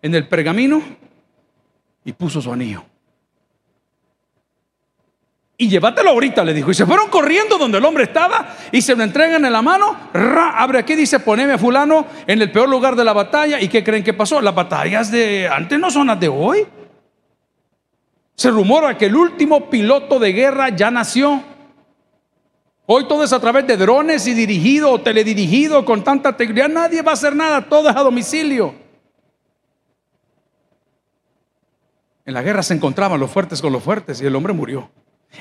en 0.00 0.14
el 0.14 0.28
pergamino 0.28 0.82
y 2.04 2.12
puso 2.12 2.40
su 2.40 2.52
anillo. 2.52 2.84
Y 5.62 5.68
llévatelo 5.68 6.10
ahorita, 6.10 6.42
le 6.44 6.54
dijo. 6.54 6.72
Y 6.72 6.74
se 6.74 6.86
fueron 6.86 7.08
corriendo 7.08 7.56
donde 7.56 7.78
el 7.78 7.84
hombre 7.84 8.02
estaba 8.02 8.56
y 8.72 8.82
se 8.82 8.96
lo 8.96 9.04
entregan 9.04 9.44
en 9.44 9.52
la 9.52 9.62
mano. 9.62 9.96
abre 10.12 10.80
aquí, 10.80 10.96
dice, 10.96 11.20
poneme 11.20 11.52
a 11.52 11.58
fulano 11.58 12.04
en 12.26 12.42
el 12.42 12.50
peor 12.50 12.68
lugar 12.68 12.96
de 12.96 13.04
la 13.04 13.12
batalla. 13.12 13.60
¿Y 13.60 13.68
qué 13.68 13.84
creen 13.84 14.02
que 14.02 14.12
pasó? 14.12 14.40
Las 14.40 14.56
batallas 14.56 15.12
de 15.12 15.46
antes 15.48 15.78
no 15.78 15.88
son 15.88 16.08
las 16.08 16.18
de 16.18 16.26
hoy. 16.26 16.66
Se 18.34 18.50
rumora 18.50 18.98
que 18.98 19.06
el 19.06 19.14
último 19.14 19.70
piloto 19.70 20.18
de 20.18 20.32
guerra 20.32 20.70
ya 20.70 20.90
nació. 20.90 21.44
Hoy 22.86 23.06
todo 23.06 23.22
es 23.22 23.32
a 23.32 23.40
través 23.40 23.66
de 23.66 23.76
drones 23.76 24.26
y 24.26 24.34
dirigido 24.34 24.90
o 24.90 25.00
teledirigido 25.00 25.84
con 25.84 26.02
tanta 26.02 26.36
tecnología. 26.36 26.68
Nadie 26.68 27.02
va 27.02 27.12
a 27.12 27.14
hacer 27.14 27.36
nada, 27.36 27.68
todo 27.68 27.88
es 27.88 27.96
a 27.96 28.00
domicilio. 28.00 28.74
En 32.24 32.34
la 32.34 32.42
guerra 32.42 32.62
se 32.62 32.74
encontraban 32.74 33.20
los 33.20 33.30
fuertes 33.30 33.60
con 33.60 33.72
los 33.72 33.82
fuertes 33.82 34.20
y 34.20 34.26
el 34.26 34.34
hombre 34.34 34.52
murió. 34.52 34.90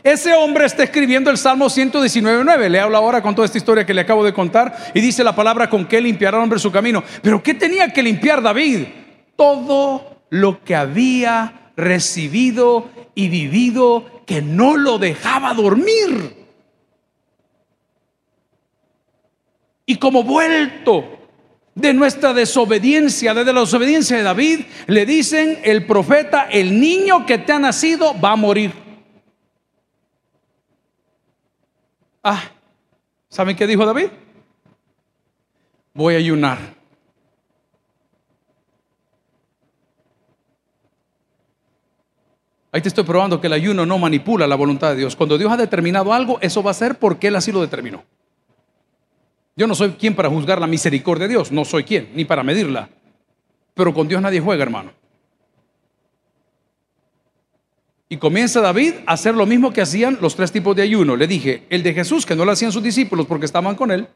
Ese 0.03 0.33
hombre 0.33 0.65
está 0.65 0.83
escribiendo 0.83 1.29
el 1.29 1.37
Salmo 1.37 1.65
119.9. 1.65 2.69
Le 2.69 2.79
hablo 2.79 2.97
ahora 2.97 3.21
con 3.21 3.35
toda 3.35 3.45
esta 3.45 3.57
historia 3.57 3.85
que 3.85 3.93
le 3.93 4.01
acabo 4.01 4.23
de 4.23 4.33
contar 4.33 4.91
y 4.93 5.01
dice 5.01 5.23
la 5.23 5.35
palabra 5.35 5.69
con 5.69 5.85
que 5.85 5.99
limpiará 5.99 6.37
el 6.37 6.43
hombre 6.43 6.59
su 6.59 6.71
camino. 6.71 7.03
Pero 7.21 7.43
¿qué 7.43 7.53
tenía 7.53 7.91
que 7.91 8.01
limpiar 8.01 8.41
David? 8.41 8.87
Todo 9.35 10.23
lo 10.29 10.63
que 10.63 10.75
había 10.75 11.71
recibido 11.75 12.89
y 13.15 13.29
vivido 13.29 14.05
que 14.25 14.41
no 14.41 14.77
lo 14.77 14.97
dejaba 14.97 15.53
dormir. 15.53 16.40
Y 19.91 19.97
como 19.97 20.23
vuelto 20.23 21.19
de 21.75 21.93
nuestra 21.93 22.33
desobediencia, 22.33 23.33
desde 23.33 23.51
la 23.51 23.59
desobediencia 23.59 24.15
de 24.15 24.23
David, 24.23 24.61
le 24.87 25.05
dicen 25.05 25.59
el 25.65 25.85
profeta, 25.85 26.43
el 26.49 26.79
niño 26.79 27.25
que 27.25 27.37
te 27.37 27.51
ha 27.51 27.59
nacido 27.59 28.17
va 28.17 28.31
a 28.31 28.35
morir. 28.37 28.71
Ah, 32.23 32.41
¿saben 33.27 33.53
qué 33.53 33.67
dijo 33.67 33.85
David? 33.85 34.07
Voy 35.93 36.13
a 36.13 36.19
ayunar. 36.19 36.57
Ahí 42.71 42.81
te 42.81 42.87
estoy 42.87 43.03
probando 43.03 43.41
que 43.41 43.47
el 43.47 43.53
ayuno 43.53 43.85
no 43.85 43.97
manipula 43.97 44.47
la 44.47 44.55
voluntad 44.55 44.91
de 44.91 44.95
Dios. 44.95 45.17
Cuando 45.17 45.37
Dios 45.37 45.51
ha 45.51 45.57
determinado 45.57 46.13
algo, 46.13 46.39
eso 46.39 46.63
va 46.63 46.71
a 46.71 46.75
ser 46.75 46.97
porque 46.97 47.27
Él 47.27 47.35
así 47.35 47.51
lo 47.51 47.59
determinó. 47.59 48.05
Yo 49.55 49.67
no 49.67 49.75
soy 49.75 49.91
quien 49.91 50.15
para 50.15 50.29
juzgar 50.29 50.59
la 50.59 50.67
misericordia 50.67 51.27
de 51.27 51.33
Dios, 51.33 51.51
no 51.51 51.65
soy 51.65 51.83
quien, 51.83 52.09
ni 52.15 52.25
para 52.25 52.43
medirla. 52.43 52.89
Pero 53.73 53.93
con 53.93 54.07
Dios 54.07 54.21
nadie 54.21 54.39
juega, 54.39 54.63
hermano. 54.63 54.91
Y 58.09 58.17
comienza 58.17 58.59
David 58.59 58.95
a 59.05 59.13
hacer 59.13 59.35
lo 59.35 59.45
mismo 59.45 59.71
que 59.71 59.81
hacían 59.81 60.17
los 60.21 60.35
tres 60.35 60.51
tipos 60.51 60.75
de 60.75 60.81
ayuno. 60.81 61.15
Le 61.15 61.27
dije, 61.27 61.63
el 61.69 61.81
de 61.81 61.93
Jesús, 61.93 62.25
que 62.25 62.35
no 62.35 62.43
lo 62.43 62.51
hacían 62.51 62.71
sus 62.71 62.83
discípulos 62.83 63.25
porque 63.25 63.45
estaban 63.45 63.75
con 63.75 63.89
él, 63.89 64.07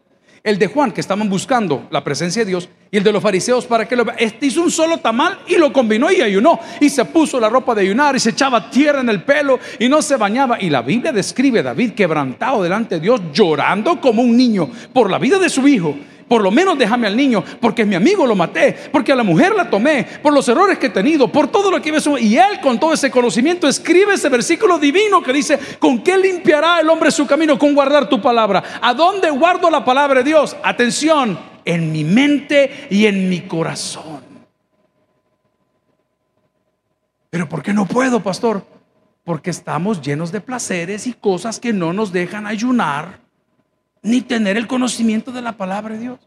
el 0.46 0.60
de 0.60 0.68
Juan, 0.68 0.92
que 0.92 1.02
estaban 1.02 1.28
buscando 1.28 1.88
la 1.90 2.04
presencia 2.04 2.44
de 2.44 2.50
Dios, 2.50 2.70
y 2.92 2.98
el 2.98 3.04
de 3.04 3.12
los 3.12 3.22
fariseos 3.22 3.66
para 3.66 3.88
que 3.88 3.96
lo 3.96 4.06
Este 4.16 4.46
hizo 4.46 4.62
un 4.62 4.70
solo 4.70 5.00
tamal 5.00 5.40
y 5.48 5.56
lo 5.56 5.74
combinó 5.74 6.12
y 6.12 6.22
ayunó. 6.22 6.60
Y 6.80 6.90
se 6.90 7.04
puso 7.04 7.40
la 7.40 7.50
ropa 7.50 7.74
de 7.74 7.82
ayunar 7.82 8.16
y 8.16 8.20
se 8.20 8.30
echaba 8.30 8.70
tierra 8.70 9.02
en 9.02 9.10
el 9.10 9.24
pelo 9.24 9.60
y 9.80 9.90
no 9.90 10.04
se 10.04 10.16
bañaba. 10.16 10.62
Y 10.62 10.70
la 10.70 10.84
Biblia 10.84 11.12
describe 11.12 11.60
a 11.60 11.64
David 11.64 11.94
quebrantado 11.94 12.62
delante 12.62 12.96
de 12.96 13.02
Dios, 13.02 13.22
llorando 13.34 14.00
como 14.00 14.22
un 14.22 14.38
niño 14.38 14.70
por 14.94 15.10
la 15.10 15.18
vida 15.18 15.40
de 15.40 15.50
su 15.50 15.68
hijo. 15.68 15.96
Por 16.28 16.42
lo 16.42 16.50
menos 16.50 16.78
déjame 16.78 17.06
al 17.06 17.16
niño, 17.16 17.44
porque 17.62 17.86
mi 17.86 17.94
amigo 17.94 18.26
lo 18.26 18.36
maté, 18.36 18.76
porque 18.92 19.12
a 19.12 19.16
la 19.16 19.24
mujer 19.24 19.54
la 19.54 19.70
tomé, 19.70 20.04
por 20.24 20.34
los 20.34 20.48
errores 20.50 20.80
que 20.80 20.88
he 20.88 20.90
tenido, 20.90 21.28
por 21.28 21.48
todo 21.48 21.70
lo 21.70 21.80
que 21.82 21.90
he 21.90 22.22
Y 22.22 22.38
él 22.38 22.60
con 22.62 22.80
todo 22.80 22.94
ese 22.94 23.12
conocimiento 23.12 23.68
escribe 23.68 24.16
ese 24.16 24.30
versículo 24.30 24.80
divino 24.80 25.22
que 25.22 25.32
dice, 25.32 25.60
¿con 25.78 26.04
qué 26.04 26.18
limpiará 26.18 26.80
el 26.80 26.90
hombre 26.90 27.12
su 27.12 27.28
camino? 27.28 27.60
Con 27.60 27.76
guardar 27.76 28.10
tu 28.10 28.20
palabra. 28.20 28.64
¿A 28.82 28.94
dónde 28.96 29.30
guardo 29.30 29.70
la 29.70 29.86
palabra 29.86 30.22
de 30.22 30.30
Dios? 30.30 30.56
Atención, 30.64 31.38
en 31.64 31.92
mi 31.92 32.04
mente 32.04 32.88
y 32.90 33.06
en 33.06 33.30
mi 33.30 33.42
corazón. 33.42 34.24
Pero 37.30 37.48
¿por 37.48 37.62
qué 37.62 37.74
no 37.74 37.86
puedo, 37.86 38.22
pastor? 38.24 38.66
Porque 39.24 39.52
estamos 39.52 40.02
llenos 40.02 40.32
de 40.32 40.42
placeres 40.42 41.06
y 41.06 41.14
cosas 41.14 41.60
que 41.60 41.74
no 41.74 41.94
nos 41.94 42.12
dejan 42.12 42.48
ayunar 42.48 43.25
ni 44.06 44.22
tener 44.22 44.56
el 44.56 44.68
conocimiento 44.68 45.32
de 45.32 45.42
la 45.42 45.54
palabra 45.54 45.96
de 45.96 46.00
Dios. 46.00 46.20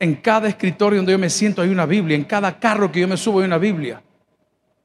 En 0.00 0.14
cada 0.14 0.48
escritorio 0.48 0.98
donde 0.98 1.12
yo 1.12 1.18
me 1.18 1.30
siento 1.30 1.60
hay 1.60 1.68
una 1.68 1.84
Biblia, 1.84 2.16
en 2.16 2.24
cada 2.24 2.58
carro 2.58 2.90
que 2.90 3.00
yo 3.00 3.06
me 3.06 3.18
subo 3.18 3.40
hay 3.40 3.44
una 3.44 3.58
Biblia. 3.58 4.02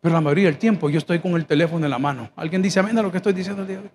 Pero 0.01 0.13
la 0.13 0.22
mayoría 0.22 0.45
del 0.45 0.57
tiempo 0.57 0.89
yo 0.89 0.97
estoy 0.97 1.20
con 1.20 1.36
el 1.36 1.45
teléfono 1.45 1.86
en 1.86 1.91
la 1.91 1.99
mano. 1.99 2.30
¿Alguien 2.36 2.61
dice 2.61 2.80
amén 2.80 2.97
a 2.97 3.01
lo 3.01 3.11
que 3.11 3.17
estoy 3.17 3.32
diciendo 3.32 3.61
el 3.61 3.67
día 3.67 3.78
de 3.78 3.84
hoy? 3.84 3.89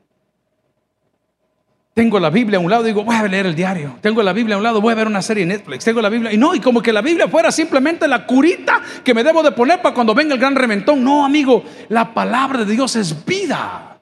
Tengo 1.92 2.18
la 2.18 2.30
Biblia 2.30 2.58
a 2.58 2.60
un 2.60 2.70
lado, 2.70 2.82
digo, 2.82 3.04
voy 3.04 3.14
a 3.14 3.22
leer 3.28 3.46
el 3.46 3.54
diario. 3.54 3.98
Tengo 4.00 4.22
la 4.22 4.32
Biblia 4.32 4.56
a 4.56 4.58
un 4.58 4.64
lado, 4.64 4.80
voy 4.80 4.92
a 4.92 4.96
ver 4.96 5.06
una 5.06 5.22
serie 5.22 5.42
en 5.42 5.50
Netflix. 5.50 5.84
Tengo 5.84 6.00
la 6.00 6.08
Biblia. 6.08 6.32
Y 6.32 6.38
no, 6.38 6.54
y 6.54 6.60
como 6.60 6.82
que 6.82 6.92
la 6.92 7.02
Biblia 7.02 7.28
fuera 7.28 7.52
simplemente 7.52 8.08
la 8.08 8.26
curita 8.26 8.80
que 9.04 9.14
me 9.14 9.22
debo 9.22 9.42
de 9.42 9.52
poner 9.52 9.80
para 9.80 9.94
cuando 9.94 10.14
venga 10.14 10.34
el 10.34 10.40
gran 10.40 10.56
reventón. 10.56 11.04
No, 11.04 11.24
amigo, 11.24 11.62
la 11.90 12.12
palabra 12.12 12.64
de 12.64 12.72
Dios 12.72 12.96
es 12.96 13.24
vida. 13.24 13.93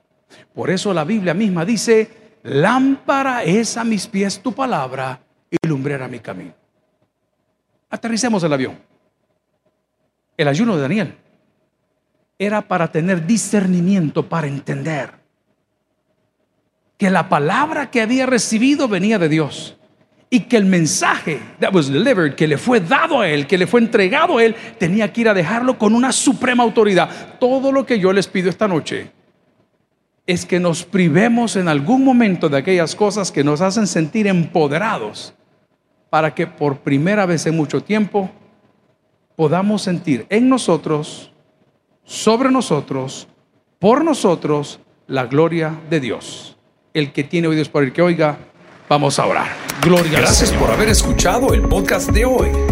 Por 0.54 0.70
eso 0.70 0.92
la 0.92 1.04
Biblia 1.04 1.34
misma 1.34 1.64
dice, 1.64 2.38
lámpara 2.42 3.42
es 3.44 3.76
a 3.76 3.84
mis 3.84 4.06
pies 4.06 4.40
tu 4.40 4.52
palabra 4.52 5.20
y 5.50 5.56
lumbrera 5.66 6.08
mi 6.08 6.18
camino. 6.18 6.54
Aterricemos 7.90 8.42
el 8.42 8.52
avión. 8.52 8.78
El 10.36 10.48
ayuno 10.48 10.76
de 10.76 10.82
Daniel 10.82 11.14
era 12.38 12.62
para 12.62 12.90
tener 12.90 13.26
discernimiento, 13.26 14.28
para 14.28 14.46
entender 14.46 15.10
que 16.98 17.10
la 17.10 17.28
palabra 17.28 17.90
que 17.90 18.00
había 18.00 18.26
recibido 18.26 18.88
venía 18.88 19.18
de 19.18 19.28
Dios 19.28 19.76
y 20.30 20.40
que 20.40 20.56
el 20.56 20.64
mensaje 20.64 21.40
that 21.60 21.74
was 21.74 21.88
delivered, 21.88 22.34
que 22.34 22.48
le 22.48 22.56
fue 22.56 22.80
dado 22.80 23.20
a 23.20 23.28
él, 23.28 23.46
que 23.46 23.58
le 23.58 23.66
fue 23.66 23.80
entregado 23.80 24.38
a 24.38 24.44
él, 24.44 24.56
tenía 24.78 25.12
que 25.12 25.22
ir 25.22 25.28
a 25.28 25.34
dejarlo 25.34 25.78
con 25.78 25.94
una 25.94 26.12
suprema 26.12 26.62
autoridad. 26.62 27.38
Todo 27.38 27.70
lo 27.70 27.84
que 27.84 27.98
yo 27.98 28.12
les 28.12 28.26
pido 28.26 28.48
esta 28.48 28.66
noche 28.66 29.10
es 30.32 30.46
que 30.46 30.58
nos 30.58 30.82
privemos 30.82 31.56
en 31.56 31.68
algún 31.68 32.04
momento 32.04 32.48
de 32.48 32.56
aquellas 32.56 32.96
cosas 32.96 33.30
que 33.30 33.44
nos 33.44 33.60
hacen 33.60 33.86
sentir 33.86 34.26
empoderados 34.26 35.34
para 36.08 36.34
que 36.34 36.46
por 36.46 36.78
primera 36.78 37.26
vez 37.26 37.44
en 37.44 37.54
mucho 37.54 37.82
tiempo 37.82 38.30
podamos 39.36 39.82
sentir 39.82 40.24
en 40.30 40.48
nosotros, 40.48 41.30
sobre 42.04 42.50
nosotros, 42.50 43.28
por 43.78 44.04
nosotros, 44.04 44.80
la 45.06 45.26
gloria 45.26 45.78
de 45.90 46.00
Dios. 46.00 46.56
El 46.94 47.12
que 47.12 47.24
tiene 47.24 47.48
oídos 47.48 47.68
por 47.68 47.82
el 47.82 47.92
que 47.92 48.00
oiga, 48.00 48.38
vamos 48.88 49.18
a 49.18 49.26
orar. 49.26 49.48
Gloria 49.82 50.18
Gracias 50.18 50.50
por 50.52 50.70
haber 50.70 50.88
escuchado 50.88 51.52
el 51.52 51.60
podcast 51.68 52.10
de 52.10 52.24
hoy. 52.24 52.71